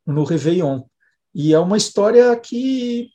no 0.06 0.24
Réveillon. 0.24 0.82
E 1.34 1.54
é 1.54 1.58
uma 1.58 1.76
história 1.76 2.34
que, 2.36 3.08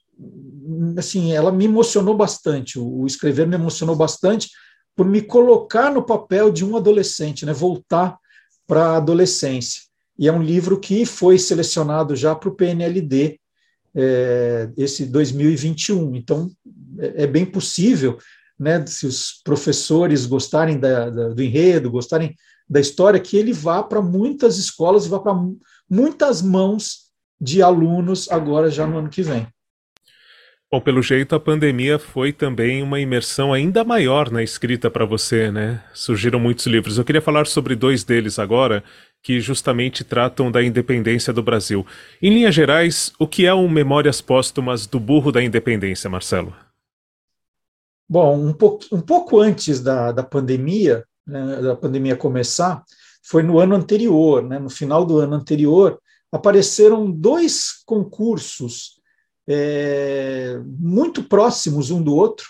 assim, 0.98 1.34
ela 1.34 1.52
me 1.52 1.66
emocionou 1.66 2.16
bastante. 2.16 2.80
O 2.80 3.06
escrever 3.06 3.48
me 3.48 3.56
emocionou 3.56 3.96
bastante, 3.96 4.50
por 4.96 5.06
me 5.06 5.22
colocar 5.22 5.92
no 5.92 6.04
papel 6.04 6.50
de 6.50 6.64
um 6.64 6.78
adolescente, 6.78 7.46
né, 7.46 7.52
voltar 7.52 8.18
para 8.66 8.88
a 8.88 8.98
adolescência. 8.98 9.82
E 10.18 10.28
é 10.28 10.32
um 10.32 10.42
livro 10.42 10.80
que 10.80 11.06
foi 11.06 11.38
selecionado 11.38 12.16
já 12.16 12.34
para 12.34 12.48
o 12.48 12.56
PNLD, 12.56 13.40
é, 13.94 14.70
esse 14.78 15.06
2021. 15.06 16.16
Então, 16.16 16.50
é, 16.98 17.24
é, 17.24 17.28
bem 17.28 17.46
possível, 17.46 18.18
né, 18.58 18.86
se 18.88 19.06
os 19.06 19.42
professores 19.44 20.26
gostarem 20.26 20.80
da, 20.80 21.10
da, 21.10 21.30
do 21.30 21.44
enredo, 21.44 21.92
gostarem 21.92 22.34
da 22.68 22.80
história, 22.80 23.20
que 23.20 23.38
ele 23.38 23.54
vá 23.54 23.84
para 23.84 24.02
muitas 24.02 24.58
escolas, 24.58 25.06
vá 25.06 25.20
para 25.20 25.38
muitas 25.90 26.42
mãos 26.42 27.06
de 27.40 27.62
alunos 27.62 28.32
agora 28.32 28.70
já 28.70 28.88
no 28.88 28.98
ano 28.98 29.10
que 29.10 29.22
vem. 29.22 29.48
Bom, 30.72 30.82
pelo 30.82 31.02
jeito 31.02 31.36
a 31.36 31.40
pandemia 31.40 32.00
foi 32.00 32.34
também 32.34 32.82
uma 32.82 33.00
imersão 33.00 33.54
ainda 33.54 33.84
maior 33.84 34.32
na 34.32 34.42
escrita 34.42 34.90
para 34.90 35.06
você, 35.06 35.52
né? 35.52 35.84
Surgiram 35.94 36.40
muitos 36.40 36.66
livros. 36.66 36.98
Eu 36.98 37.06
queria 37.06 37.22
falar 37.22 37.46
sobre 37.46 37.76
dois 37.76 38.04
deles 38.04 38.40
agora, 38.40 38.84
que 39.22 39.40
justamente 39.40 40.04
tratam 40.04 40.52
da 40.52 40.64
independência 40.64 41.32
do 41.32 41.44
Brasil. 41.44 41.86
Em 42.22 42.30
linhas 42.30 42.54
gerais, 42.54 43.14
o 43.20 43.28
que 43.28 43.46
é 43.46 43.54
o 43.54 43.70
Memórias 43.70 44.22
Póstumas 44.22 44.86
do 44.86 45.00
Burro 45.00 45.32
da 45.32 45.42
Independência, 45.42 46.10
Marcelo? 46.10 46.54
Bom, 48.10 48.38
um 48.38 48.54
pouco, 48.54 48.86
um 48.92 49.02
pouco 49.02 49.40
antes 49.40 49.82
da, 49.82 50.12
da 50.12 50.24
pandemia, 50.24 51.06
né, 51.26 51.62
da 51.62 51.76
pandemia 51.76 52.16
começar, 52.16 52.84
foi 53.26 53.42
no 53.42 53.60
ano 53.60 53.76
anterior, 53.76 54.44
né, 54.44 54.60
no 54.60 54.70
final 54.70 55.04
do 55.04 55.20
ano 55.20 55.36
anterior, 55.36 56.00
apareceram 56.32 57.10
dois 57.10 57.82
concursos 57.86 59.00
é, 59.48 60.60
muito 60.80 61.24
próximos 61.24 61.90
um 61.92 62.02
do 62.02 62.16
outro, 62.16 62.46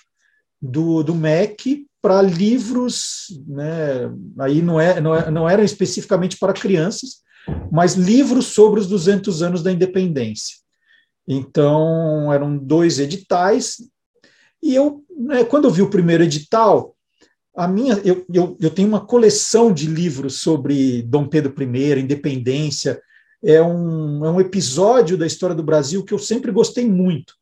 do, 0.62 1.03
do 1.03 1.15
MEC 1.15 1.86
para 2.01 2.22
livros, 2.22 3.27
né, 3.48 4.12
aí 4.39 4.62
não, 4.62 4.79
é, 4.79 5.00
não, 5.00 5.15
é, 5.15 5.32
não 5.32 5.50
eram 5.50 5.63
especificamente 5.63 6.38
para 6.38 6.53
crianças, 6.53 7.24
mas 7.72 7.94
livros 7.94 8.48
sobre 8.48 8.79
os 8.79 8.88
200 8.88 9.41
anos 9.41 9.63
da 9.63 9.72
independência. 9.72 10.58
Então, 11.27 12.32
eram 12.34 12.58
dois 12.58 13.00
editais, 13.00 13.77
e 14.62 14.75
eu, 14.75 15.03
né, 15.10 15.44
quando 15.46 15.65
eu 15.65 15.72
vi 15.72 15.82
o 15.82 15.89
primeiro 15.89 16.24
edital, 16.24 16.95
a 17.56 17.68
minha, 17.68 17.94
eu, 18.04 18.26
eu, 18.34 18.58
eu 18.60 18.70
tenho 18.70 18.88
uma 18.88 19.06
coleção 19.06 19.74
de 19.74 19.88
livros 19.88 20.42
sobre 20.42 21.02
Dom 21.04 21.28
Pedro 21.28 21.54
I, 21.62 22.00
independência, 22.00 23.02
é 23.44 23.62
um, 23.62 24.26
é 24.26 24.30
um 24.30 24.42
episódio 24.42 25.18
da 25.18 25.26
história 25.26 25.56
do 25.56 25.64
Brasil 25.64 26.04
que 26.04 26.14
eu 26.14 26.20
sempre 26.20 26.52
gostei 26.52 26.90
muito. 26.90 27.34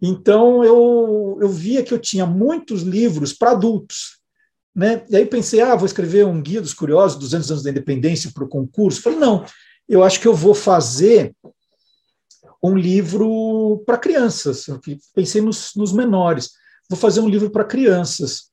Então, 0.00 0.64
eu, 0.64 1.38
eu 1.40 1.48
via 1.48 1.82
que 1.82 1.92
eu 1.92 1.98
tinha 1.98 2.24
muitos 2.24 2.82
livros 2.82 3.32
para 3.32 3.50
adultos. 3.50 4.18
Né? 4.74 5.04
E 5.10 5.16
aí 5.16 5.26
pensei, 5.26 5.60
ah, 5.60 5.74
vou 5.74 5.86
escrever 5.86 6.24
um 6.24 6.40
Guia 6.40 6.60
dos 6.60 6.72
Curiosos, 6.72 7.18
200 7.18 7.50
anos 7.50 7.62
da 7.62 7.70
independência, 7.70 8.30
para 8.32 8.44
o 8.44 8.48
concurso. 8.48 9.02
Falei, 9.02 9.18
não, 9.18 9.44
eu 9.88 10.04
acho 10.04 10.20
que 10.20 10.28
eu 10.28 10.34
vou 10.34 10.54
fazer 10.54 11.34
um 12.62 12.76
livro 12.76 13.82
para 13.84 13.98
crianças. 13.98 14.66
Pensei 15.14 15.40
nos, 15.40 15.72
nos 15.74 15.92
menores. 15.92 16.50
Vou 16.88 16.98
fazer 16.98 17.20
um 17.20 17.28
livro 17.28 17.50
para 17.50 17.64
crianças. 17.64 18.49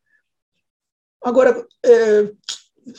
Agora, 1.27 1.65
é, 1.85 2.31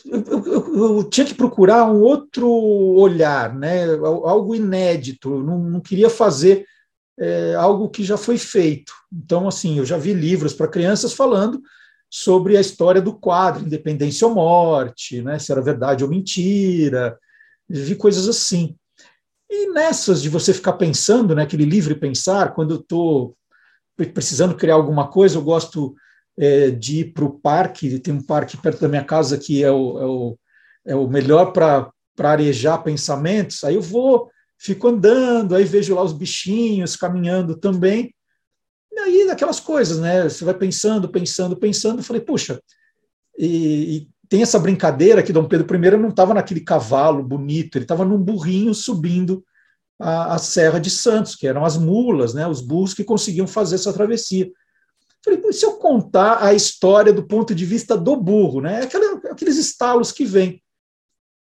eu, 0.05 0.25
eu, 0.27 0.97
eu, 0.97 1.05
tinha 1.05 1.27
que 1.27 1.35
procurar 1.35 1.91
um 1.91 2.03
outro 2.03 2.47
olhar, 2.49 3.55
né? 3.55 3.87
algo 3.95 4.55
inédito. 4.55 5.35
Eu 5.35 5.43
não, 5.43 5.59
não 5.59 5.81
queria 5.81 6.11
fazer 6.11 6.67
é, 7.19 7.55
algo 7.55 7.89
que 7.89 8.05
já 8.05 8.19
foi 8.19 8.37
feito. 8.37 8.93
Então, 9.11 9.49
assim, 9.49 9.79
eu 9.79 9.87
já 9.87 9.97
vi 9.97 10.13
livros 10.13 10.53
para 10.53 10.69
crianças 10.69 11.15
falando 11.15 11.63
sobre 12.11 12.57
a 12.57 12.61
história 12.61 13.01
do 13.01 13.19
quadro, 13.19 13.65
Independência 13.65 14.27
ou 14.27 14.35
Morte, 14.35 15.23
né? 15.23 15.39
se 15.39 15.51
era 15.51 15.63
verdade 15.63 16.05
ou 16.05 16.11
mentira, 16.11 17.19
vi 17.67 17.95
coisas 17.95 18.29
assim. 18.29 18.77
E 19.51 19.71
nessas 19.73 20.21
de 20.21 20.29
você 20.29 20.53
ficar 20.53 20.75
pensando, 20.75 21.35
né, 21.35 21.45
aquele 21.45 21.65
livre 21.65 21.95
pensar, 21.95 22.55
quando 22.55 22.75
eu 22.75 22.81
estou 22.81 23.35
precisando 24.13 24.55
criar 24.55 24.75
alguma 24.75 25.09
coisa, 25.09 25.39
eu 25.39 25.43
gosto 25.43 25.97
é, 26.39 26.71
de 26.71 27.01
ir 27.01 27.13
para 27.13 27.25
o 27.25 27.39
parque, 27.39 27.99
tem 27.99 28.15
um 28.15 28.23
parque 28.23 28.57
perto 28.57 28.81
da 28.81 28.89
minha 28.89 29.05
casa 29.05 29.37
que 29.37 29.63
é 29.65 29.71
o, 29.71 29.99
é 29.99 30.07
o, 30.07 30.39
é 30.87 30.97
o 30.97 31.09
melhor 31.09 31.53
para 31.53 31.91
arejar 32.19 32.83
pensamentos, 32.83 33.65
aí 33.65 33.75
eu 33.75 33.83
vou, 33.83 34.31
fico 34.57 34.89
andando, 34.89 35.55
aí 35.55 35.65
vejo 35.65 35.95
lá 35.95 36.03
os 36.03 36.13
bichinhos 36.13 36.97
caminhando 36.97 37.57
também, 37.57 38.15
e 38.93 38.99
aí 38.99 39.27
daquelas 39.27 39.61
coisas, 39.61 39.99
né? 39.99 40.29
Você 40.29 40.45
vai 40.45 40.55
pensando, 40.55 41.09
pensando, 41.09 41.57
pensando, 41.57 42.03
falei, 42.03 42.23
puxa, 42.23 42.61
e, 43.39 43.97
e 43.97 44.09
tem 44.29 44.43
essa 44.43 44.59
brincadeira 44.59 45.23
que 45.23 45.33
Dom 45.33 45.47
Pedro 45.47 45.75
I 45.75 45.97
não 45.97 46.09
estava 46.09 46.35
naquele 46.35 46.61
cavalo 46.61 47.23
bonito, 47.23 47.77
ele 47.77 47.85
estava 47.85 48.05
num 48.05 48.19
burrinho 48.19 48.75
subindo 48.75 49.45
a, 49.99 50.35
a, 50.35 50.39
Serra 50.39 50.79
de 50.79 50.91
Santos, 50.91 51.35
que 51.35 51.47
eram 51.47 51.65
as 51.65 51.77
mulas, 51.77 52.35
né, 52.35 52.47
os 52.47 52.61
burros 52.61 52.95
que 52.95 53.05
conseguiam 53.05 53.47
fazer 53.47 53.77
essa 53.77 53.93
travessia. 53.93 54.51
Falei, 55.25 55.53
se 55.53 55.65
eu 55.65 55.75
contar 55.75 56.43
a 56.43 56.55
história 56.55 57.13
do 57.13 57.27
ponto 57.27 57.55
de 57.55 57.65
vista 57.65 57.97
do 57.97 58.17
burro, 58.17 58.61
né? 58.61 58.81
aqueles 59.31 59.57
estalos 59.57 60.13
que 60.13 60.25
vêm. 60.25 60.63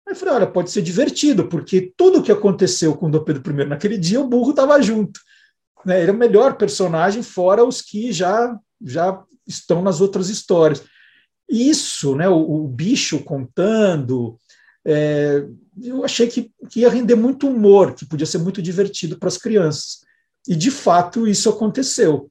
Aí 0.09 0.15
falei, 0.15 0.35
olha, 0.35 0.47
pode 0.47 0.71
ser 0.71 0.83
divertido, 0.83 1.49
porque 1.49 1.93
tudo 1.97 2.21
o 2.21 2.23
que 2.23 2.33
aconteceu 2.33 2.97
com 2.97 3.07
o 3.07 3.11
Dom 3.11 3.25
Pedro 3.25 3.63
I 3.63 3.67
naquele 3.67 3.99
dia, 3.99 4.21
o 4.21 4.29
burro 4.29 4.51
estava 4.51 4.81
junto. 4.81 5.21
Né? 5.85 6.01
Ele 6.01 6.11
é 6.11 6.15
o 6.15 6.17
melhor 6.17 6.57
personagem, 6.57 7.23
fora 7.23 7.65
os 7.65 7.83
que 7.83 8.13
já, 8.13 8.57
já 8.81 9.23
estão 9.47 9.83
nas 9.83 10.01
outras 10.01 10.29
histórias. 10.29 10.83
Isso, 11.49 12.15
né, 12.17 12.29
o, 12.29 12.65
o 12.65 12.69
bicho 12.69 13.23
contando, 13.23 14.39
é, 14.85 15.45
eu 15.83 16.05
achei 16.05 16.29
que, 16.29 16.51
que 16.71 16.81
ia 16.81 16.89
render 16.89 17.17
muito 17.17 17.49
humor, 17.49 17.95
que 17.95 18.07
podia 18.07 18.27
ser 18.27 18.39
muito 18.39 18.63
divertido 18.63 19.19
para 19.19 19.29
as 19.29 19.37
crianças. 19.37 20.01
E, 20.47 20.55
de 20.55 20.71
fato, 20.71 21.27
isso 21.27 21.51
aconteceu. 21.51 22.31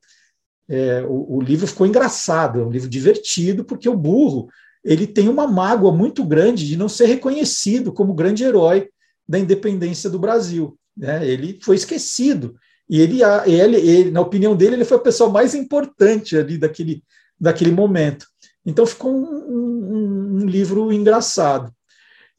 É, 0.67 1.03
o, 1.03 1.37
o, 1.37 1.41
livro 1.41 1.67
ficou 1.67 1.85
engraçado, 1.85 2.59
é 2.59 2.65
um 2.65 2.71
livro 2.71 2.89
divertido, 2.89 3.63
porque 3.63 3.87
o 3.87 3.95
burro 3.95 4.47
ele 4.83 5.07
tem 5.07 5.29
uma 5.29 5.47
mágoa 5.47 5.91
muito 5.91 6.23
grande 6.23 6.67
de 6.67 6.77
não 6.77 6.89
ser 6.89 7.05
reconhecido 7.05 7.91
como 7.91 8.13
grande 8.13 8.43
herói 8.43 8.89
da 9.27 9.39
independência 9.39 10.09
do 10.09 10.19
Brasil. 10.19 10.77
Né? 10.95 11.27
Ele 11.27 11.59
foi 11.61 11.75
esquecido. 11.75 12.55
E 12.87 13.01
ele, 13.01 13.21
ele, 13.47 13.77
ele, 13.77 14.11
na 14.11 14.21
opinião 14.21 14.55
dele, 14.55 14.75
ele 14.75 14.85
foi 14.85 14.97
a 14.97 15.01
pessoa 15.01 15.29
mais 15.29 15.55
importante 15.55 16.37
ali 16.37 16.57
daquele, 16.57 17.03
daquele 17.39 17.71
momento. 17.71 18.27
Então 18.63 18.85
ficou 18.85 19.11
um, 19.11 19.23
um, 19.23 20.41
um 20.41 20.45
livro 20.45 20.91
engraçado. 20.91 21.71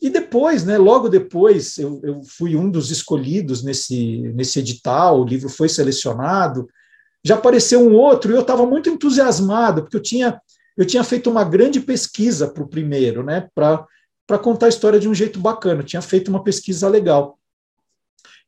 E 0.01 0.11
depois, 0.11 0.65
né, 0.65 0.77
logo 0.77 1.09
depois, 1.09 1.79
eu, 1.79 2.01
eu, 2.05 2.23
fui 2.23 2.55
um 2.55 2.71
dos 2.71 2.91
escolhidos 2.91 3.63
nesse, 3.65 4.19
nesse 4.35 4.59
edital, 4.59 5.21
o 5.21 5.25
livro 5.25 5.49
foi 5.49 5.69
selecionado. 5.69 6.69
Já 7.27 7.35
apareceu 7.35 7.81
um 7.81 7.93
outro 7.93 8.31
e 8.31 8.37
eu 8.37 8.43
estava 8.43 8.65
muito 8.65 8.89
entusiasmado, 8.89 9.83
porque 9.83 9.97
eu 9.97 10.03
tinha, 10.03 10.41
eu 10.77 10.87
tinha 10.87 11.03
feito 11.03 11.29
uma 11.29 11.43
grande 11.43 11.81
pesquisa 11.81 12.47
para 12.47 12.63
o 12.63 12.69
primeiro, 12.69 13.25
né, 13.25 13.49
para 13.53 14.39
contar 14.39 14.67
a 14.67 14.69
história 14.69 15.01
de 15.01 15.09
um 15.09 15.15
jeito 15.15 15.41
bacana. 15.41 15.81
Eu 15.81 15.87
tinha 15.87 16.01
feito 16.01 16.29
uma 16.29 16.45
pesquisa 16.45 16.89
legal. 16.89 17.37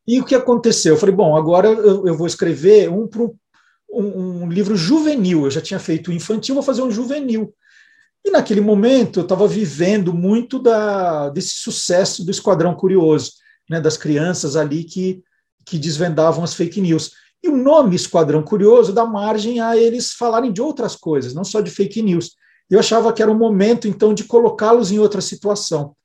E 0.07 0.17
o 0.21 0.23
que 0.23 0.33
aconteceu? 0.33 0.93
Eu 0.93 0.97
falei, 0.97 1.13
bom, 1.13 1.35
agora 1.35 1.67
eu, 1.67 2.07
eu 2.07 2.15
vou 2.15 2.25
escrever 2.25 2.89
um, 2.89 3.09
um, 3.91 4.43
um 4.43 4.49
livro 4.49 4.77
juvenil. 4.77 5.43
Eu 5.43 5.51
já 5.51 5.59
tinha 5.59 5.79
feito 5.79 6.09
infantil, 6.09 6.55
vou 6.55 6.63
fazer 6.63 6.81
um 6.81 6.89
juvenil. 6.89 7.53
E 8.23 8.31
naquele 8.31 8.61
momento 8.61 9.19
eu 9.19 9.23
estava 9.23 9.45
vivendo 9.45 10.13
muito 10.13 10.57
da, 10.57 11.27
desse 11.31 11.55
sucesso 11.55 12.23
do 12.23 12.31
Esquadrão 12.31 12.73
Curioso, 12.75 13.33
né, 13.69 13.81
das 13.81 13.97
crianças 13.97 14.55
ali 14.55 14.85
que, 14.85 15.21
que 15.65 15.77
desvendavam 15.77 16.45
as 16.45 16.53
fake 16.53 16.79
news. 16.79 17.11
E 17.43 17.47
o 17.47 17.55
nome 17.55 17.95
Esquadrão 17.95 18.43
Curioso 18.43 18.91
dá 18.91 19.05
margem 19.05 19.59
a 19.59 19.77
eles 19.77 20.13
falarem 20.13 20.51
de 20.51 20.61
outras 20.61 20.95
coisas, 20.95 21.33
não 21.33 21.43
só 21.43 21.61
de 21.61 21.71
fake 21.71 22.01
news. 22.01 22.35
Eu 22.69 22.79
achava 22.79 23.11
que 23.13 23.21
era 23.21 23.31
o 23.31 23.37
momento, 23.37 23.87
então, 23.87 24.13
de 24.13 24.25
colocá-los 24.25 24.91
em 24.91 24.99
outra 24.99 25.21
situação. 25.21 25.95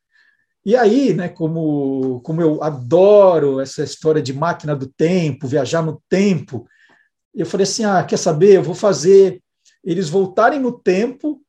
E 0.64 0.74
aí, 0.74 1.12
né, 1.12 1.28
como, 1.28 2.20
como 2.20 2.40
eu 2.40 2.62
adoro 2.62 3.60
essa 3.60 3.82
história 3.82 4.22
de 4.22 4.32
máquina 4.32 4.74
do 4.74 4.86
tempo, 4.86 5.46
viajar 5.46 5.82
no 5.82 6.02
tempo, 6.08 6.66
eu 7.34 7.44
falei 7.44 7.64
assim: 7.64 7.84
ah, 7.84 8.02
quer 8.02 8.16
saber? 8.16 8.56
Eu 8.56 8.62
vou 8.62 8.74
fazer 8.74 9.42
eles 9.82 10.08
voltarem 10.08 10.58
no 10.58 10.72
tempo 10.72 11.42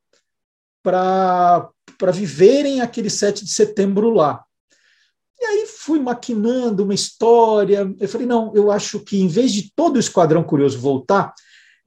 para 0.84 1.72
viverem 2.14 2.82
aquele 2.82 3.10
7 3.10 3.46
de 3.46 3.52
setembro 3.52 4.10
lá. 4.10 4.45
E 5.46 5.48
aí 5.48 5.68
fui 5.68 6.00
maquinando 6.00 6.84
uma 6.84 6.94
história. 6.94 7.94
Eu 8.00 8.10
falei, 8.10 8.26
não, 8.26 8.52
eu 8.56 8.72
acho 8.72 9.00
que 9.00 9.22
em 9.22 9.28
vez 9.28 9.54
de 9.54 9.72
todo 9.76 9.98
o 9.98 10.00
Esquadrão 10.00 10.44
Curioso 10.44 10.80
voltar, 10.80 11.34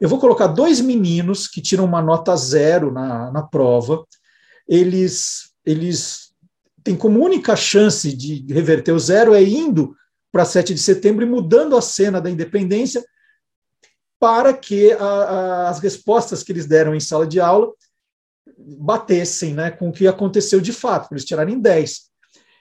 eu 0.01 0.09
vou 0.09 0.21
colocar 0.21 0.47
dois 0.47 0.81
meninos 0.81 1.49
que 1.49 1.61
tiram 1.61 1.85
uma 1.85 2.01
nota 2.01 2.37
zero 2.37 2.93
na, 2.93 3.33
na 3.33 3.43
prova. 3.43 4.05
Eles, 4.69 5.51
eles 5.67 6.33
têm 6.85 6.97
como 6.97 7.25
única 7.25 7.57
chance 7.57 8.15
de 8.15 8.47
reverter 8.53 8.93
o 8.93 9.01
zero 9.01 9.35
é 9.35 9.43
indo 9.43 9.97
para 10.31 10.45
7 10.45 10.73
de 10.73 10.81
setembro 10.81 11.25
e 11.25 11.29
mudando 11.29 11.77
a 11.77 11.83
cena 11.83 12.21
da 12.21 12.31
independência 12.31 13.05
para 14.21 14.53
que 14.53 14.93
a, 14.93 15.05
a, 15.05 15.69
as 15.69 15.81
respostas 15.81 16.43
que 16.43 16.53
eles 16.53 16.67
deram 16.67 16.95
em 16.95 17.01
sala 17.01 17.27
de 17.27 17.41
aula 17.41 17.73
batessem 18.57 19.55
né, 19.55 19.71
com 19.71 19.89
o 19.89 19.93
que 19.93 20.07
aconteceu 20.07 20.61
de 20.61 20.73
fato, 20.73 21.09
para 21.09 21.17
eles 21.17 21.25
tirarem 21.25 21.59
10. 21.59 22.09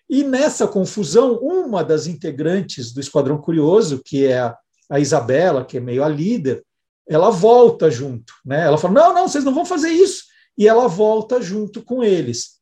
E 0.09 0.23
nessa 0.23 0.67
confusão, 0.67 1.39
uma 1.41 1.83
das 1.83 2.07
integrantes 2.07 2.93
do 2.93 3.01
Esquadrão 3.01 3.37
Curioso, 3.37 4.01
que 4.03 4.25
é 4.25 4.53
a, 4.89 4.99
Isabela, 4.99 5.65
que 5.65 5.77
é 5.77 5.81
meio 5.81 6.03
a 6.03 6.07
líder, 6.07 6.63
ela 7.07 7.29
volta 7.29 7.91
junto. 7.91 8.33
Né? 8.45 8.63
Ela 8.63 8.77
fala: 8.77 8.93
não, 8.93 9.13
não, 9.13 9.27
vocês 9.27 9.43
não 9.43 9.53
vão 9.53 9.65
fazer 9.65 9.89
isso. 9.89 10.23
E 10.57 10.67
ela 10.67 10.87
volta 10.87 11.41
junto 11.41 11.83
com 11.83 12.03
eles. 12.03 12.57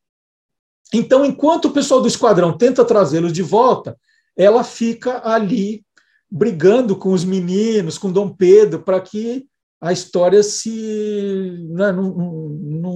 Então, 0.93 1.25
enquanto 1.25 1.65
o 1.65 1.71
pessoal 1.71 2.01
do 2.01 2.07
esquadrão 2.07 2.57
tenta 2.57 2.85
trazê-los 2.85 3.33
de 3.33 3.41
volta, 3.41 3.97
ela 4.35 4.63
fica 4.63 5.21
ali 5.27 5.83
brigando 6.29 6.95
com 6.95 7.13
os 7.13 7.23
meninos, 7.23 7.97
com 7.97 8.11
Dom 8.11 8.29
Pedro, 8.29 8.81
para 8.81 8.99
que 8.99 9.47
a 9.79 9.91
história 9.91 10.41
se 10.41 11.67
né, 11.69 11.91
não, 11.91 12.13
não, 12.13 12.49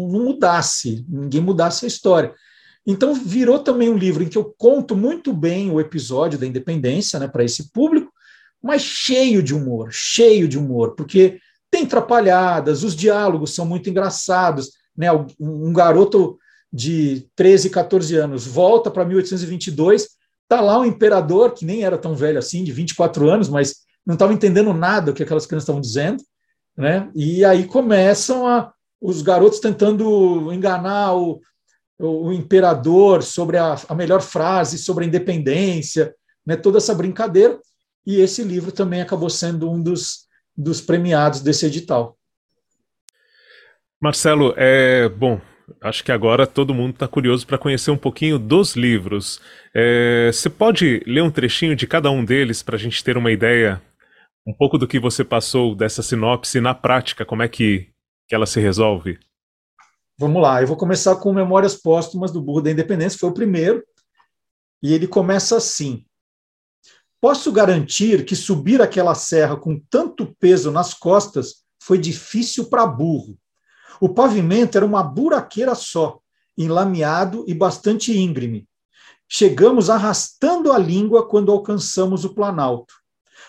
não, 0.08 0.24
mudasse, 0.24 1.06
ninguém 1.08 1.42
mudasse 1.42 1.86
a 1.86 1.88
história. 1.88 2.34
Então 2.90 3.14
virou 3.14 3.60
também 3.60 3.90
um 3.90 3.98
livro 3.98 4.24
em 4.24 4.28
que 4.28 4.38
eu 4.38 4.54
conto 4.58 4.96
muito 4.96 5.32
bem 5.34 5.70
o 5.70 5.80
episódio 5.80 6.40
da 6.40 6.46
independência 6.46 7.20
né, 7.20 7.28
para 7.28 7.44
esse 7.44 7.72
público, 7.72 8.12
mas 8.62 8.82
cheio 8.82 9.44
de 9.44 9.54
humor, 9.54 9.90
cheio 9.92 10.48
de 10.48 10.58
humor, 10.58 10.96
porque 10.96 11.40
tem 11.72 11.86
trapalhadas, 11.86 12.84
os 12.84 12.96
diálogos 12.96 13.54
são 13.54 13.66
muito 13.66 13.90
engraçados. 13.90 14.72
Né? 14.98 15.08
Um 15.40 15.72
garoto 15.72 16.38
de 16.74 17.28
13, 17.36 17.70
14 17.70 18.16
anos 18.16 18.46
volta 18.46 18.90
para 18.90 19.06
1822, 19.06 20.10
está 20.44 20.60
lá 20.60 20.80
um 20.80 20.86
imperador, 20.86 21.54
que 21.54 21.66
nem 21.66 21.84
era 21.84 21.98
tão 21.98 22.16
velho 22.16 22.40
assim, 22.40 22.64
de 22.64 22.72
24 22.72 23.30
anos, 23.30 23.48
mas 23.48 23.78
não 24.06 24.14
estava 24.14 24.34
entendendo 24.34 24.74
nada 24.74 25.12
do 25.12 25.14
que 25.14 25.24
aquelas 25.24 25.46
crianças 25.46 25.64
estavam 25.64 25.82
dizendo 25.82 26.24
né? 26.80 27.12
E 27.14 27.44
aí 27.44 27.66
começam 27.66 28.48
a, 28.48 28.72
os 29.02 29.22
garotos 29.22 29.60
tentando 29.60 30.52
enganar 30.54 31.14
o, 31.14 31.42
o, 32.00 32.32
imperador 32.32 33.22
sobre 33.22 33.58
a, 33.58 33.76
a, 33.88 33.94
melhor 33.94 34.22
frase 34.22 34.78
sobre 34.78 35.04
a 35.04 35.08
independência, 35.08 36.16
né? 36.46 36.56
toda 36.56 36.78
essa 36.78 36.96
brincadeira. 36.96 37.60
E 38.08 38.22
esse 38.22 38.42
livro 38.44 38.72
também 38.72 39.02
acabou 39.02 39.30
sendo 39.30 39.70
um 39.70 39.82
dos, 39.82 40.28
dos 40.56 40.80
premiados 40.80 41.42
desse 41.42 41.66
edital. 41.66 42.18
Marcelo, 44.02 44.54
é 44.56 45.10
bom. 45.10 45.42
Acho 45.82 46.04
que 46.04 46.12
agora 46.12 46.48
todo 46.48 46.74
mundo 46.74 46.94
está 46.94 47.08
curioso 47.08 47.46
para 47.46 47.58
conhecer 47.58 47.92
um 47.92 47.98
pouquinho 47.98 48.40
dos 48.40 48.76
livros. 48.76 49.40
É, 49.76 50.32
você 50.32 50.50
pode 50.50 51.04
ler 51.06 51.22
um 51.22 51.30
trechinho 51.30 51.76
de 51.76 51.86
cada 51.86 52.10
um 52.10 52.26
deles 52.26 52.64
para 52.64 52.76
a 52.76 52.80
gente 52.80 53.04
ter 53.04 53.18
uma 53.18 53.32
ideia 53.32 53.80
um 54.48 54.54
pouco 54.54 54.78
do 54.78 54.88
que 54.88 55.00
você 55.00 55.24
passou 55.24 55.76
dessa 55.76 56.02
sinopse 56.02 56.60
na 56.60 56.74
prática, 56.74 57.24
como 57.24 57.44
é 57.44 57.48
que, 57.48 57.90
que 58.28 58.34
ela 58.34 58.48
se 58.48 58.60
resolve? 58.60 59.20
Vamos 60.22 60.42
lá, 60.42 60.62
eu 60.62 60.68
vou 60.68 60.76
começar 60.76 61.16
com 61.16 61.32
Memórias 61.32 61.76
Póstumas 61.76 62.30
do 62.30 62.42
Burro 62.42 62.60
da 62.60 62.70
Independência, 62.70 63.18
foi 63.18 63.30
o 63.30 63.34
primeiro, 63.34 63.82
e 64.84 64.94
ele 64.94 65.08
começa 65.08 65.56
assim. 65.56 66.06
Posso 67.22 67.54
garantir 67.54 68.26
que 68.26 68.36
subir 68.36 68.82
aquela 68.82 69.16
serra 69.16 69.56
com 69.56 69.80
tanto 69.90 70.36
peso 70.38 70.72
nas 70.72 70.94
costas 70.94 71.64
foi 71.82 71.98
difícil 71.98 72.66
para 72.66 72.86
burro. 72.86 73.40
O 74.02 74.10
pavimento 74.10 74.76
era 74.76 74.86
uma 74.86 75.02
buraqueira 75.02 75.74
só, 75.74 76.20
enlameado 76.58 77.46
e 77.48 77.54
bastante 77.54 78.12
íngreme. 78.12 78.68
Chegamos 79.26 79.90
arrastando 79.90 80.74
a 80.74 80.78
língua 80.78 81.30
quando 81.30 81.50
alcançamos 81.50 82.26
o 82.26 82.36
Planalto. 82.36 82.94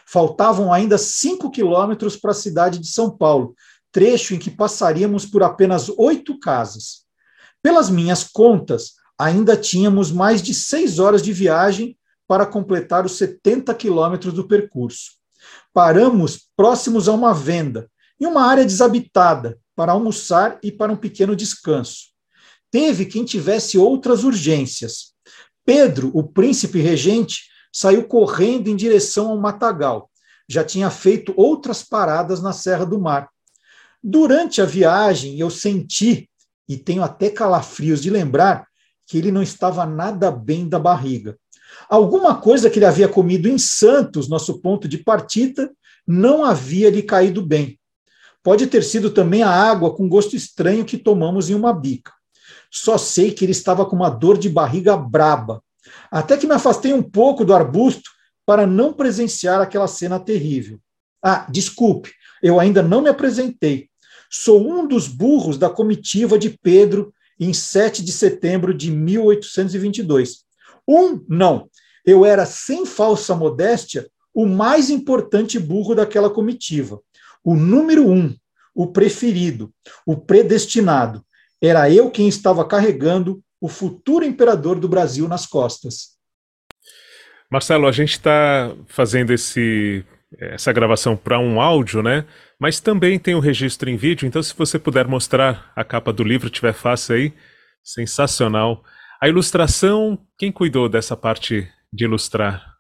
Faltavam 0.07 0.73
ainda 0.73 0.97
cinco 0.97 1.51
quilômetros 1.51 2.17
para 2.17 2.31
a 2.31 2.35
cidade 2.35 2.79
de 2.79 2.87
São 2.87 3.11
Paulo, 3.11 3.57
trecho 3.93 4.35
em 4.35 4.39
que 4.39 4.51
passaríamos 4.51 5.27
por 5.27 5.43
apenas 5.43 5.89
oito 5.99 6.39
casas. 6.39 7.05
Pelas 7.63 7.91
minhas 7.91 8.25
contas, 8.25 8.95
ainda 9.19 9.57
tínhamos 9.57 10.11
mais 10.11 10.43
de 10.43 10.55
seis 10.55 10.99
horas 10.99 11.23
de 11.23 11.33
viagem 11.33 11.97
para 12.27 12.47
completar 12.47 13.05
os 13.05 13.19
70 13.19 13.75
quilômetros 13.75 14.33
do 14.33 14.47
percurso. 14.47 15.13
Paramos 15.73 16.49
próximos 16.57 17.09
a 17.09 17.13
uma 17.13 17.35
venda, 17.35 17.91
em 18.21 18.27
uma 18.27 18.45
área 18.45 18.65
desabitada, 18.65 19.59
para 19.75 19.93
almoçar 19.93 20.59
e 20.63 20.71
para 20.71 20.93
um 20.93 20.97
pequeno 20.97 21.35
descanso. 21.35 22.11
Teve 22.71 23.07
quem 23.07 23.25
tivesse 23.25 23.77
outras 23.77 24.25
urgências. 24.25 25.13
Pedro, 25.65 26.11
o 26.15 26.23
príncipe 26.23 26.81
regente, 26.81 27.45
saiu 27.73 28.05
correndo 28.05 28.69
em 28.69 28.77
direção 28.77 29.29
ao 29.29 29.39
matagal. 29.39 30.11
Já 30.49 30.65
tinha 30.65 30.91
feito 30.91 31.33
outras 31.37 31.83
paradas 31.83 32.43
na 32.43 32.53
Serra 32.53 32.85
do 32.85 33.01
Mar. 33.01 33.29
Durante 34.03 34.63
a 34.63 34.65
viagem, 34.65 35.39
eu 35.39 35.51
senti, 35.51 36.29
e 36.69 36.77
tenho 36.77 37.03
até 37.03 37.29
calafrios 37.29 38.01
de 38.01 38.11
lembrar, 38.11 38.67
que 39.07 39.19
ele 39.19 39.33
não 39.33 39.43
estava 39.43 39.85
nada 39.85 40.31
bem 40.31 40.69
da 40.69 40.79
barriga. 40.79 41.37
Alguma 41.89 42.41
coisa 42.41 42.71
que 42.71 42.79
ele 42.79 42.87
havia 42.87 43.09
comido 43.09 43.49
em 43.49 43.59
Santos, 43.59 44.29
nosso 44.29 44.61
ponto 44.61 44.89
de 44.89 44.99
partida, 44.99 45.71
não 46.07 46.45
havia 46.45 46.91
lhe 46.91 47.03
caído 47.03 47.45
bem. 47.45 47.79
Pode 48.43 48.67
ter 48.69 48.83
sido 48.83 49.11
também 49.11 49.43
a 49.43 49.51
água 49.51 49.95
com 49.95 50.09
gosto 50.09 50.35
estranho 50.35 50.85
que 50.85 50.97
tomamos 50.97 51.51
em 51.51 51.55
uma 51.55 51.73
bica. 51.73 52.13
Só 52.71 52.97
sei 52.97 53.33
que 53.33 53.45
ele 53.45 53.53
estava 53.53 53.85
com 53.85 53.97
uma 53.97 54.09
dor 54.09 54.39
de 54.39 54.49
barriga 54.49 54.97
braba, 54.97 55.63
até 56.11 56.37
que 56.37 56.47
me 56.47 56.55
afastei 56.55 56.93
um 56.93 57.03
pouco 57.03 57.45
do 57.45 57.53
arbusto 57.53 58.11
para 58.47 58.67
não 58.67 58.93
presenciar 58.93 59.61
aquela 59.61 59.87
cena 59.87 60.19
terrível. 60.19 60.81
Ah, 61.23 61.47
desculpe, 61.51 62.13
eu 62.43 62.59
ainda 62.59 62.83
não 62.83 63.03
me 63.03 63.11
apresentei. 63.11 63.90
Sou 64.31 64.65
um 64.65 64.87
dos 64.87 65.09
burros 65.09 65.59
da 65.59 65.69
comitiva 65.69 66.39
de 66.39 66.51
Pedro 66.51 67.13
em 67.39 67.53
7 67.53 68.05
de 68.05 68.13
setembro 68.13 68.73
de 68.73 68.91
1822. 68.91 70.45
Um, 70.87 71.25
não. 71.29 71.69
Eu 72.07 72.25
era, 72.25 72.47
sem 72.47 72.87
falsa 72.87 73.35
modéstia, 73.35 74.09
o 74.33 74.47
mais 74.47 74.89
importante 74.89 75.59
burro 75.59 75.97
daquela 75.97 76.31
comitiva. 76.31 77.01
O 77.43 77.57
número 77.57 78.09
um, 78.09 78.35
o 78.75 78.87
preferido, 78.87 79.73
o 80.07 80.17
predestinado. 80.17 81.25
Era 81.61 81.91
eu 81.91 82.11
quem 82.11 82.29
estava 82.29 82.65
carregando 82.65 83.43
o 83.61 83.69
futuro 83.69 84.25
imperador 84.25 84.79
do 84.79 84.89
Brasil 84.89 85.27
nas 85.27 85.45
costas. 85.45 86.19
Marcelo, 87.51 87.89
a 87.89 87.93
gente 87.93 88.13
está 88.13 88.75
fazendo 88.87 89.33
esse, 89.33 90.05
essa 90.39 90.73
gravação 90.73 91.17
para 91.17 91.39
um 91.39 91.61
áudio, 91.61 92.03
né? 92.03 92.25
Mas 92.59 92.81
também 92.81 93.19
tem 93.19 93.35
o 93.35 93.41
registro 93.41 93.91
em 93.91 93.97
vídeo, 93.97 94.27
então 94.27 94.43
se 94.43 94.55
você 94.55 94.79
puder 94.79 95.07
mostrar 95.07 95.73
a 95.75 95.85
capa 95.85 96.13
do 96.13 96.23
livro, 96.23 96.51
tiver 96.51 96.73
fácil 96.73 97.17
aí, 97.17 97.35
sensacional. 97.83 98.85
A 99.21 99.29
ilustração, 99.29 100.19
quem 100.39 100.53
cuidou 100.53 100.89
dessa 100.89 101.17
parte 101.17 101.71
de 101.93 102.05
ilustrar? 102.05 102.77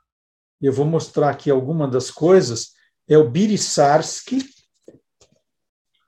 Eu 0.60 0.72
vou 0.72 0.86
mostrar 0.86 1.30
aqui 1.30 1.50
alguma 1.50 1.88
das 1.88 2.10
coisas. 2.10 2.72
É 3.08 3.18
o 3.18 3.28
Birissarsky. 3.28 4.44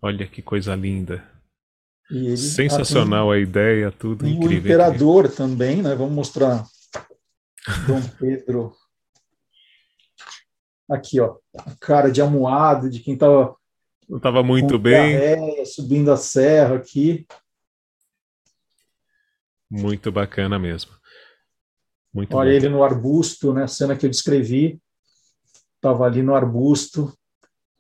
Olha 0.01 0.27
que 0.27 0.43
coisa 0.43 0.75
linda. 0.75 1.27
Sensacional 2.37 3.31
a, 3.31 3.37
a 3.37 3.39
ideia, 3.39 3.91
tudo 3.91 4.27
e 4.27 4.33
incrível. 4.33 4.57
O 4.57 4.61
imperador 4.61 5.25
incrível. 5.25 5.37
também, 5.37 5.83
né? 5.83 5.95
Vamos 5.95 6.13
mostrar 6.13 6.67
Dom 7.87 8.03
Pedro. 8.21 8.75
Aqui, 10.93 11.21
ó, 11.21 11.37
a 11.57 11.75
cara 11.81 12.11
de 12.11 12.21
amuado 12.21 12.91
de 12.91 13.01
quem 13.01 13.15
estava 13.15 13.57
não 14.13 14.19
estava 14.19 14.43
muito 14.43 14.79
bem. 14.79 15.17
Diarreia, 15.17 15.65
subindo 15.65 16.13
a 16.13 16.19
serra 16.19 16.77
aqui. 16.77 17.27
Muito 19.71 20.13
bacana 20.13 20.59
mesmo. 20.59 20.93
Muito 22.13 22.37
Olha 22.37 22.51
ele 22.51 22.69
no 22.69 22.85
arbusto, 22.85 23.55
né? 23.55 23.65
A 23.65 23.69
cena 23.69 23.97
que 23.97 24.05
eu 24.05 24.11
descrevi. 24.11 24.79
Estava 25.77 26.05
ali 26.05 26.23
no 26.23 26.35
arbusto, 26.35 27.11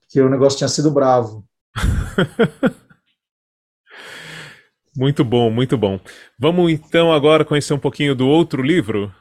que 0.08 0.22
o 0.22 0.30
negócio 0.30 0.56
tinha 0.56 0.68
sido 0.68 0.90
bravo. 0.90 1.46
muito 4.96 5.22
bom, 5.22 5.50
muito 5.50 5.76
bom. 5.76 6.00
Vamos 6.38 6.72
então 6.72 7.12
agora 7.12 7.44
conhecer 7.44 7.74
um 7.74 7.78
pouquinho 7.78 8.14
do 8.14 8.26
outro 8.26 8.62
livro? 8.62 9.14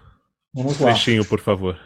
Vamos 0.53 0.79
lá. 0.79 0.91
Trechinho, 0.91 1.25
por 1.25 1.41
favor. 1.41 1.77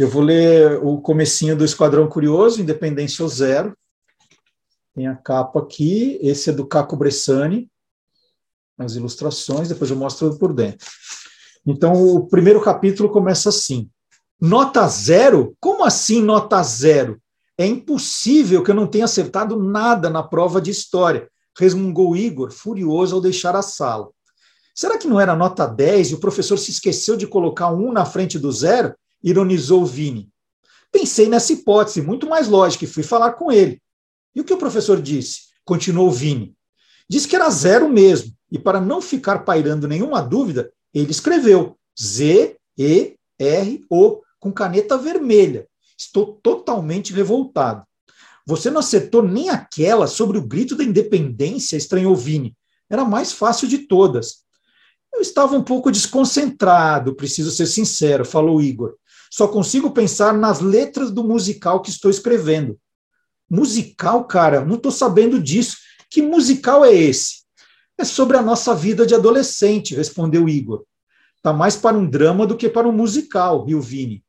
Eu 0.00 0.06
vou 0.08 0.22
ler 0.22 0.78
o 0.80 1.00
comecinho 1.00 1.56
do 1.56 1.64
Esquadrão 1.64 2.06
Curioso, 2.06 2.60
Independência 2.60 3.26
Zero. 3.26 3.76
Tem 4.94 5.08
a 5.08 5.16
capa 5.16 5.58
aqui, 5.58 6.20
esse 6.22 6.50
é 6.50 6.52
do 6.52 6.64
Caco 6.64 6.96
Bressani, 6.96 7.68
as 8.78 8.94
ilustrações, 8.94 9.68
depois 9.68 9.90
eu 9.90 9.96
mostro 9.96 10.38
por 10.38 10.54
dentro. 10.54 10.86
Então, 11.66 12.14
o 12.14 12.28
primeiro 12.28 12.60
capítulo 12.60 13.08
começa 13.08 13.48
assim: 13.48 13.90
Nota 14.40 14.86
zero? 14.86 15.56
Como 15.58 15.84
assim 15.84 16.22
nota 16.22 16.62
zero? 16.62 17.20
É 17.58 17.66
impossível 17.66 18.62
que 18.62 18.70
eu 18.70 18.76
não 18.76 18.86
tenha 18.86 19.04
acertado 19.04 19.60
nada 19.60 20.08
na 20.08 20.22
prova 20.22 20.60
de 20.60 20.70
história, 20.70 21.28
resmungou 21.58 22.16
Igor, 22.16 22.52
furioso 22.52 23.16
ao 23.16 23.20
deixar 23.20 23.56
a 23.56 23.62
sala. 23.62 24.10
Será 24.72 24.96
que 24.96 25.08
não 25.08 25.18
era 25.18 25.34
nota 25.34 25.66
10 25.66 26.12
e 26.12 26.14
o 26.14 26.20
professor 26.20 26.56
se 26.56 26.70
esqueceu 26.70 27.16
de 27.16 27.26
colocar 27.26 27.72
um 27.72 27.90
na 27.90 28.04
frente 28.04 28.38
do 28.38 28.52
zero? 28.52 28.94
Ironizou 29.22 29.84
Vini. 29.84 30.30
Pensei 30.90 31.28
nessa 31.28 31.52
hipótese, 31.52 32.00
muito 32.00 32.28
mais 32.28 32.48
lógica, 32.48 32.84
e 32.84 32.88
fui 32.88 33.02
falar 33.02 33.32
com 33.32 33.52
ele. 33.52 33.80
E 34.34 34.40
o 34.40 34.44
que 34.44 34.52
o 34.52 34.58
professor 34.58 35.00
disse? 35.00 35.48
Continuou 35.64 36.10
Vini. 36.10 36.54
Disse 37.08 37.28
que 37.28 37.36
era 37.36 37.50
zero 37.50 37.88
mesmo, 37.88 38.32
e 38.50 38.58
para 38.58 38.80
não 38.80 39.00
ficar 39.00 39.40
pairando 39.40 39.86
nenhuma 39.88 40.20
dúvida, 40.20 40.72
ele 40.92 41.10
escreveu 41.10 41.76
Z-E-R-O 42.00 42.62
com 44.38 44.52
caneta 44.52 44.96
vermelha. 44.96 45.66
Estou 45.96 46.38
totalmente 46.42 47.12
revoltado. 47.12 47.84
Você 48.46 48.70
não 48.70 48.80
acertou 48.80 49.22
nem 49.22 49.50
aquela 49.50 50.06
sobre 50.06 50.38
o 50.38 50.46
grito 50.46 50.74
da 50.74 50.84
independência, 50.84 51.76
estranhou 51.76 52.16
Vini. 52.16 52.56
Era 52.88 53.02
a 53.02 53.04
mais 53.04 53.32
fácil 53.32 53.68
de 53.68 53.78
todas. 53.78 54.44
Eu 55.12 55.20
estava 55.20 55.56
um 55.56 55.62
pouco 55.62 55.90
desconcentrado, 55.90 57.14
preciso 57.14 57.50
ser 57.50 57.66
sincero, 57.66 58.24
falou 58.24 58.62
Igor. 58.62 58.94
Só 59.30 59.48
consigo 59.48 59.90
pensar 59.90 60.32
nas 60.34 60.60
letras 60.60 61.10
do 61.10 61.24
musical 61.24 61.80
que 61.82 61.90
estou 61.90 62.10
escrevendo. 62.10 62.78
Musical, 63.50 64.24
cara, 64.24 64.64
não 64.64 64.76
estou 64.76 64.92
sabendo 64.92 65.40
disso. 65.40 65.76
Que 66.10 66.22
musical 66.22 66.84
é 66.84 66.92
esse? 66.94 67.42
É 67.96 68.04
sobre 68.04 68.36
a 68.36 68.42
nossa 68.42 68.74
vida 68.74 69.06
de 69.06 69.14
adolescente, 69.14 69.94
respondeu 69.94 70.48
Igor. 70.48 70.84
Tá 71.42 71.52
mais 71.52 71.76
para 71.76 71.96
um 71.96 72.08
drama 72.08 72.46
do 72.46 72.56
que 72.56 72.68
para 72.68 72.88
um 72.88 72.92
musical, 72.92 73.64
riu 73.64 73.80
Vini. 73.80 74.22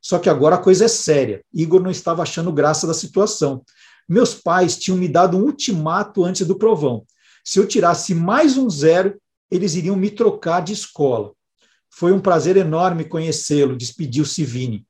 Só 0.00 0.18
que 0.18 0.28
agora 0.28 0.56
a 0.56 0.58
coisa 0.58 0.86
é 0.86 0.88
séria. 0.88 1.44
Igor 1.52 1.80
não 1.80 1.90
estava 1.90 2.22
achando 2.22 2.52
graça 2.52 2.86
da 2.86 2.94
situação. 2.94 3.64
Meus 4.08 4.34
pais 4.34 4.76
tinham 4.76 4.98
me 4.98 5.08
dado 5.08 5.36
um 5.38 5.42
ultimato 5.42 6.24
antes 6.24 6.46
do 6.46 6.56
provão. 6.56 7.04
Se 7.44 7.58
eu 7.58 7.66
tirasse 7.66 8.14
mais 8.14 8.56
um 8.56 8.68
zero, 8.68 9.16
eles 9.50 9.74
iriam 9.74 9.96
me 9.96 10.10
trocar 10.10 10.60
de 10.60 10.72
escola. 10.72 11.32
Foi 11.94 12.10
um 12.10 12.20
prazer 12.20 12.56
enorme 12.56 13.04
conhecê-lo, 13.04 13.76
despediu-se 13.76 14.42
Vini. 14.44 14.86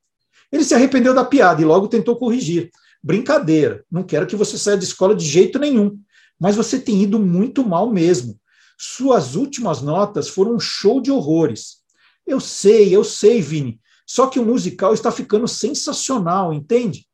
Ele 0.52 0.62
se 0.62 0.74
arrependeu 0.74 1.12
da 1.12 1.24
piada 1.24 1.60
e 1.60 1.64
logo 1.64 1.88
tentou 1.88 2.16
corrigir. 2.16 2.70
Brincadeira, 3.02 3.84
não 3.90 4.04
quero 4.04 4.26
que 4.26 4.36
você 4.36 4.56
saia 4.56 4.78
de 4.78 4.84
escola 4.84 5.14
de 5.14 5.24
jeito 5.24 5.58
nenhum, 5.58 5.98
mas 6.38 6.54
você 6.54 6.78
tem 6.78 7.02
ido 7.02 7.18
muito 7.18 7.66
mal 7.66 7.90
mesmo. 7.90 8.38
Suas 8.78 9.34
últimas 9.34 9.82
notas 9.82 10.28
foram 10.28 10.54
um 10.54 10.60
show 10.60 11.00
de 11.00 11.10
horrores. 11.10 11.78
Eu 12.24 12.38
sei, 12.38 12.94
eu 12.94 13.02
sei, 13.02 13.42
Vini, 13.42 13.80
só 14.06 14.28
que 14.28 14.38
o 14.38 14.44
musical 14.44 14.94
está 14.94 15.10
ficando 15.10 15.48
sensacional, 15.48 16.52
entende? 16.52 17.06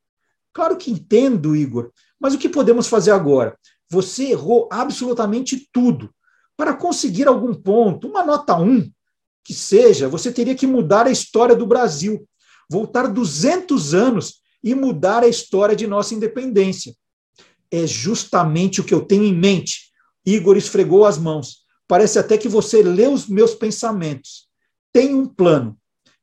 Claro 0.52 0.76
que 0.76 0.90
entendo, 0.90 1.56
Igor, 1.56 1.90
mas 2.20 2.34
o 2.34 2.38
que 2.38 2.48
podemos 2.48 2.88
fazer 2.88 3.12
agora? 3.12 3.58
Você 3.88 4.32
errou 4.32 4.68
absolutamente 4.70 5.66
tudo. 5.72 6.10
Para 6.56 6.74
conseguir 6.74 7.26
algum 7.26 7.54
ponto, 7.54 8.08
uma 8.08 8.24
nota 8.24 8.54
1, 8.56 8.90
que 9.48 9.54
seja, 9.54 10.10
você 10.10 10.30
teria 10.30 10.54
que 10.54 10.66
mudar 10.66 11.06
a 11.06 11.10
história 11.10 11.56
do 11.56 11.66
Brasil, 11.66 12.28
voltar 12.68 13.06
200 13.06 13.94
anos 13.94 14.42
e 14.62 14.74
mudar 14.74 15.22
a 15.22 15.26
história 15.26 15.74
de 15.74 15.86
nossa 15.86 16.14
independência. 16.14 16.94
É 17.70 17.86
justamente 17.86 18.82
o 18.82 18.84
que 18.84 18.92
eu 18.92 19.00
tenho 19.00 19.24
em 19.24 19.32
mente. 19.32 19.90
Igor 20.26 20.58
esfregou 20.58 21.06
as 21.06 21.16
mãos. 21.16 21.60
Parece 21.88 22.18
até 22.18 22.36
que 22.36 22.46
você 22.46 22.82
lê 22.82 23.06
os 23.06 23.26
meus 23.26 23.54
pensamentos. 23.54 24.46
Tem 24.92 25.14
um 25.14 25.24
plano. 25.24 25.78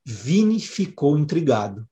Vini 0.05 0.59
ficou 0.59 1.17
intrigado. 1.17 1.83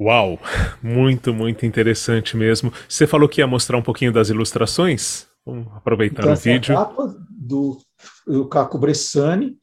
Uau, 0.00 0.40
muito, 0.82 1.32
muito 1.32 1.64
interessante 1.64 2.36
mesmo. 2.36 2.72
Você 2.88 3.06
falou 3.06 3.28
que 3.28 3.40
ia 3.40 3.46
mostrar 3.46 3.78
um 3.78 3.82
pouquinho 3.82 4.12
das 4.12 4.30
ilustrações? 4.30 5.28
Vamos 5.44 5.66
aproveitar 5.74 6.22
então, 6.22 6.32
o 6.32 6.36
vídeo. 6.36 6.78
A 6.78 6.86
capa 6.86 7.14
do, 7.30 7.78
do 8.26 8.48
Caco 8.48 8.78
Bressani. 8.78 9.58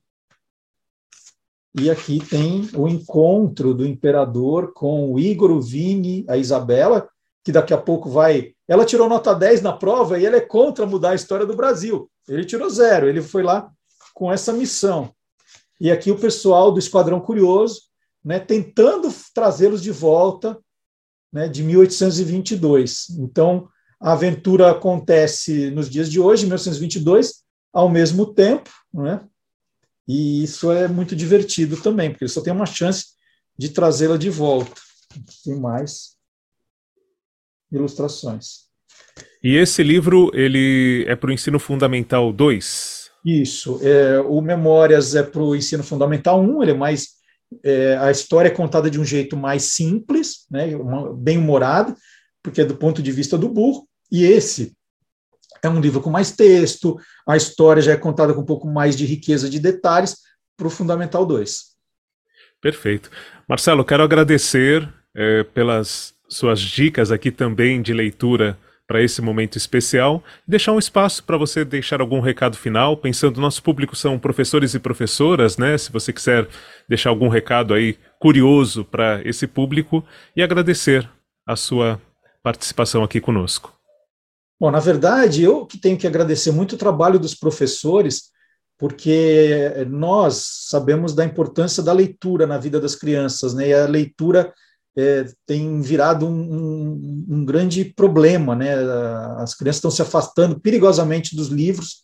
E 1.80 1.90
aqui 1.90 2.20
tem 2.20 2.70
o 2.76 2.88
encontro 2.88 3.74
do 3.74 3.86
imperador 3.86 4.74
com 4.74 5.12
o 5.12 5.20
Igor, 5.20 5.52
o 5.52 5.62
Vini, 5.62 6.26
a 6.28 6.36
Isabela, 6.36 7.10
que 7.44 7.52
daqui 7.52 7.74
a 7.74 7.78
pouco 7.78 8.10
vai. 8.10 8.54
Ela 8.68 8.86
tirou 8.86 9.08
nota 9.08 9.34
10 9.34 9.62
na 9.62 9.72
prova 9.72 10.20
e 10.20 10.26
ele 10.26 10.36
é 10.36 10.42
contra 10.42 10.86
mudar 10.86 11.12
a 11.12 11.16
história 11.16 11.46
do 11.46 11.56
Brasil. 11.56 12.12
Ele 12.28 12.46
tirou 12.46 12.70
zero, 12.70 13.08
ele 13.08 13.22
foi 13.22 13.42
lá 13.42 13.72
com 14.14 14.32
essa 14.32 14.52
missão. 14.52 15.14
E 15.80 15.90
aqui 15.90 16.12
o 16.12 16.20
pessoal 16.20 16.72
do 16.72 16.80
Esquadrão 16.80 17.20
Curioso, 17.20 17.84
né, 18.24 18.40
tentando 18.40 19.12
trazê-los 19.34 19.82
de 19.82 19.92
volta 19.92 20.60
né, 21.32 21.48
de 21.48 21.64
1822. 21.64 23.10
Então, 23.18 23.68
a 24.02 24.14
aventura 24.14 24.72
acontece 24.72 25.70
nos 25.70 25.90
dias 25.90 26.10
de 26.10 26.20
hoje, 26.20 26.44
1922, 26.44 27.44
ao 27.72 27.88
mesmo 27.88 28.34
tempo, 28.34 28.70
né? 28.92 29.22
E 30.08 30.44
isso 30.44 30.72
é 30.72 30.88
muito 30.88 31.16
divertido 31.16 31.78
também, 31.78 32.10
porque 32.10 32.24
ele 32.24 32.32
só 32.32 32.42
tem 32.42 32.52
uma 32.52 32.66
chance 32.66 33.06
de 33.58 33.70
trazê-la 33.70 34.18
de 34.18 34.30
volta. 34.30 34.74
Tem 35.46 35.60
mais 35.60 36.18
ilustrações. 37.72 38.72
E 39.44 39.56
esse 39.56 39.84
livro 39.84 40.32
ele 40.34 41.06
é 41.08 41.16
para 41.16 41.30
o 41.30 41.34
ensino 41.34 41.60
fundamental 41.60 42.34
2? 42.34 43.12
Isso. 43.24 43.80
É, 43.84 44.20
o 44.20 44.42
Memórias 44.42 45.16
é 45.16 45.24
para 45.24 45.42
o 45.42 45.56
ensino 45.56 45.84
fundamental 45.84 46.42
1, 46.42 46.64
ele 46.64 46.72
é 46.72 46.76
mais. 46.76 47.10
É, 47.64 47.98
a 47.98 48.10
história 48.10 48.48
é 48.48 48.52
contada 48.52 48.90
de 48.90 49.00
um 49.00 49.06
jeito 49.06 49.38
mais 49.38 49.64
simples, 49.64 50.46
né, 50.50 50.70
bem 51.18 51.38
humorado, 51.38 51.96
porque 52.42 52.62
é 52.62 52.66
do 52.66 52.76
ponto 52.76 53.02
de 53.02 53.12
vista 53.12 53.38
do 53.38 53.50
burro. 53.50 53.88
E 54.12 54.24
esse 54.24 54.74
é 55.64 55.70
um 55.70 55.80
livro 55.80 56.02
com 56.02 56.10
mais 56.10 56.32
texto, 56.32 57.00
a 57.28 57.38
história 57.38 57.82
já 57.82 57.94
é 57.94 57.98
contada 57.98 58.34
com 58.34 58.42
um 58.42 58.46
pouco 58.46 58.68
mais 58.68 58.96
de 58.96 59.06
riqueza 59.06 59.50
de 59.50 59.60
detalhes 59.60 60.18
para 60.58 60.68
o 60.68 60.72
Fundamental 60.72 61.26
2. 61.26 61.72
Perfeito. 62.60 63.10
Marcelo, 63.48 63.86
quero 63.86 64.04
agradecer 64.04 64.88
é, 65.16 65.44
pelas 65.44 66.14
suas 66.28 66.60
dicas 66.60 67.12
aqui 67.12 67.32
também 67.32 67.82
de 67.82 67.94
leitura 67.94 68.58
para 68.88 69.02
esse 69.02 69.22
momento 69.22 69.58
especial, 69.58 70.22
deixar 70.46 70.74
um 70.74 70.80
espaço 70.80 71.24
para 71.24 71.38
você 71.38 71.64
deixar 71.64 72.02
algum 72.02 72.20
recado 72.20 72.58
final, 72.58 72.98
pensando 72.98 73.40
nosso 73.40 73.64
público 73.64 73.96
são 73.96 74.20
professores 74.20 74.74
e 74.74 74.80
professoras, 74.80 75.58
né? 75.58 75.78
Se 75.78 75.90
você 75.92 76.12
quiser 76.12 76.46
deixar 76.90 77.10
algum 77.10 77.30
recado 77.30 77.74
aí 77.74 77.98
curioso 78.20 78.84
para 78.84 79.22
esse 79.24 79.48
público 79.48 80.06
e 80.36 80.44
agradecer 80.44 81.10
a 81.48 81.56
sua 81.56 82.02
participação 82.44 83.02
aqui 83.02 83.22
conosco. 83.22 83.81
Bom, 84.62 84.70
na 84.70 84.80
verdade, 84.80 85.42
eu 85.42 85.66
que 85.66 85.76
tenho 85.76 85.98
que 85.98 86.06
agradecer 86.06 86.52
muito 86.52 86.74
o 86.74 86.78
trabalho 86.78 87.18
dos 87.18 87.34
professores, 87.34 88.26
porque 88.78 89.74
nós 89.90 90.68
sabemos 90.70 91.16
da 91.16 91.26
importância 91.26 91.82
da 91.82 91.92
leitura 91.92 92.46
na 92.46 92.60
vida 92.60 92.80
das 92.80 92.96
crianças, 92.96 93.56
né? 93.56 93.70
E 93.70 93.74
a 93.74 93.88
leitura 93.88 94.54
é, 94.96 95.26
tem 95.48 95.82
virado 95.82 96.28
um, 96.28 96.30
um, 96.30 97.26
um, 97.28 97.44
grande 97.44 97.86
problema, 97.86 98.56
né? 98.56 98.76
As 99.40 99.56
crianças 99.56 99.78
estão 99.78 99.90
se 99.90 100.04
afastando 100.04 100.60
perigosamente 100.60 101.36
dos 101.36 101.48
livros 101.48 102.04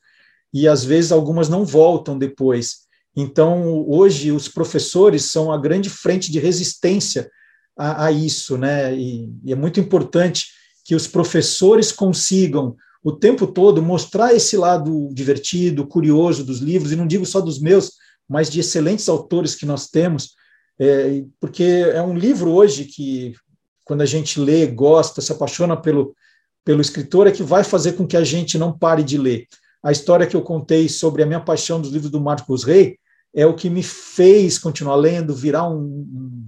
e 0.51 0.67
às 0.67 0.83
vezes 0.83 1.11
algumas 1.11 1.49
não 1.49 1.63
voltam 1.63 2.17
depois. 2.17 2.87
Então, 3.15 3.85
hoje 3.87 4.31
os 4.31 4.47
professores 4.47 5.25
são 5.25 5.51
a 5.51 5.59
grande 5.59 5.91
frente 5.91 6.31
de 6.31 6.39
resistência 6.39 7.29
a, 7.77 8.05
a 8.05 8.11
isso, 8.11 8.57
né? 8.57 8.95
E, 8.95 9.31
e 9.45 9.53
é 9.53 9.55
muito 9.55 9.79
importante 9.79 10.56
que 10.87 10.95
os 10.95 11.05
professores 11.05 11.91
consigam 11.91 12.77
o 13.03 13.11
tempo 13.11 13.45
todo 13.45 13.83
mostrar 13.83 14.33
esse 14.33 14.55
lado 14.55 15.09
divertido, 15.11 15.85
curioso 15.85 16.45
dos 16.45 16.59
livros, 16.59 16.93
e 16.93 16.95
não 16.95 17.05
digo 17.05 17.25
só 17.25 17.41
dos 17.41 17.59
meus, 17.59 17.91
mas 18.27 18.49
de 18.49 18.61
excelentes 18.61 19.09
autores 19.09 19.53
que 19.53 19.65
nós 19.65 19.89
temos, 19.89 20.31
é, 20.79 21.25
porque 21.41 21.63
é 21.63 22.01
um 22.01 22.17
livro 22.17 22.51
hoje 22.51 22.85
que, 22.85 23.35
quando 23.83 24.01
a 24.01 24.05
gente 24.05 24.39
lê, 24.39 24.65
gosta, 24.65 25.19
se 25.21 25.29
apaixona 25.29 25.75
pelo, 25.75 26.15
pelo 26.63 26.79
escritor, 26.79 27.27
é 27.27 27.31
que 27.31 27.43
vai 27.43 27.65
fazer 27.65 27.93
com 27.93 28.07
que 28.07 28.15
a 28.15 28.23
gente 28.23 28.57
não 28.57 28.71
pare 28.71 29.03
de 29.03 29.17
ler. 29.17 29.45
A 29.83 29.91
história 29.91 30.25
que 30.25 30.37
eu 30.37 30.41
contei 30.41 30.87
sobre 30.87 31.21
a 31.21 31.25
minha 31.25 31.41
paixão 31.41 31.81
dos 31.81 31.91
livros 31.91 32.11
do 32.11 32.21
Marcos 32.21 32.63
Rey 32.63 32.97
é 33.35 33.45
o 33.45 33.55
que 33.55 33.69
me 33.69 33.83
fez 33.83 34.57
continuar 34.57 34.95
lendo, 34.95 35.35
virar 35.35 35.67
um, 35.69 36.47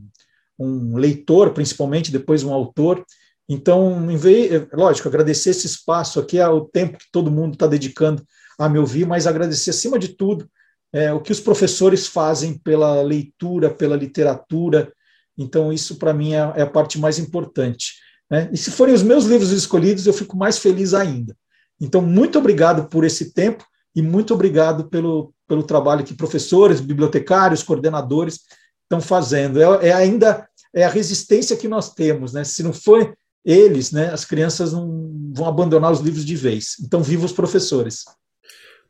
um, 0.58 0.94
um 0.94 0.98
leitor, 0.98 1.52
principalmente, 1.52 2.10
depois 2.10 2.42
um 2.42 2.54
autor, 2.54 3.06
então, 3.50 4.12
em 4.12 4.16
vez, 4.16 4.68
lógico, 4.72 5.08
agradecer 5.08 5.50
esse 5.50 5.66
espaço 5.66 6.20
aqui, 6.20 6.40
o 6.40 6.62
tempo 6.62 7.00
que 7.00 7.12
todo 7.12 7.32
mundo 7.32 7.54
está 7.54 7.66
dedicando 7.66 8.24
a 8.60 8.70
me 8.70 8.78
ouvir, 8.78 9.08
mas 9.08 9.26
agradecer, 9.26 9.72
acima 9.72 9.98
de 9.98 10.10
tudo, 10.10 10.48
é, 10.94 11.12
o 11.12 11.20
que 11.20 11.32
os 11.32 11.40
professores 11.40 12.06
fazem 12.06 12.56
pela 12.56 13.02
leitura, 13.02 13.72
pela 13.72 13.96
literatura. 13.96 14.94
Então, 15.36 15.74
isso, 15.74 15.96
para 15.96 16.14
mim, 16.14 16.34
é, 16.34 16.54
é, 16.58 16.62
a 16.62 16.70
parte 16.70 17.00
mais 17.00 17.18
importante. 17.18 17.96
Né? 18.30 18.50
E 18.54 18.58
se 18.58 18.70
forem 18.70 18.94
os 18.94 19.02
meus 19.02 19.26
livros 19.26 19.52
escolhidos, 19.52 20.06
eu 20.06 20.14
fico 20.14 20.38
mais 20.38 20.60
feliz 20.60 20.94
ainda. 20.94 21.36
Então, 21.82 22.02
muito 22.02 22.38
obrigado 22.38 22.88
por 22.88 23.04
esse 23.04 23.34
tempo 23.34 23.66
e 23.96 24.02
muito 24.02 24.32
obrigado 24.32 24.90
pelo, 24.90 25.34
pelo 25.48 25.64
trabalho 25.64 26.04
que 26.04 26.14
professores, 26.14 26.82
bibliotecários, 26.82 27.64
coordenadores 27.64 28.42
estão 28.84 29.02
fazendo. 29.02 29.60
É, 29.60 29.88
é 29.88 29.94
ainda 29.94 30.48
é 30.72 30.84
a 30.84 30.90
resistência 30.90 31.58
que 31.58 31.68
nós 31.68 31.94
temos. 31.94 32.34
Né? 32.34 32.44
Se 32.44 32.62
não 32.62 32.74
for 32.74 33.16
eles, 33.46 33.92
né, 33.92 34.12
as 34.12 34.26
crianças 34.26 34.74
não 34.74 35.32
vão 35.34 35.48
abandonar 35.48 35.92
os 35.92 36.00
livros 36.00 36.26
de 36.26 36.36
vez. 36.36 36.76
Então, 36.82 37.02
viva 37.02 37.26
os 37.26 37.32
professores. 37.32 38.06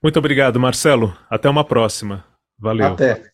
Muito 0.01 0.17
obrigado, 0.17 0.59
Marcelo. 0.59 1.15
Até 1.29 1.49
uma 1.49 1.63
próxima. 1.63 2.25
Valeu. 2.57 2.88
Até. 2.88 3.31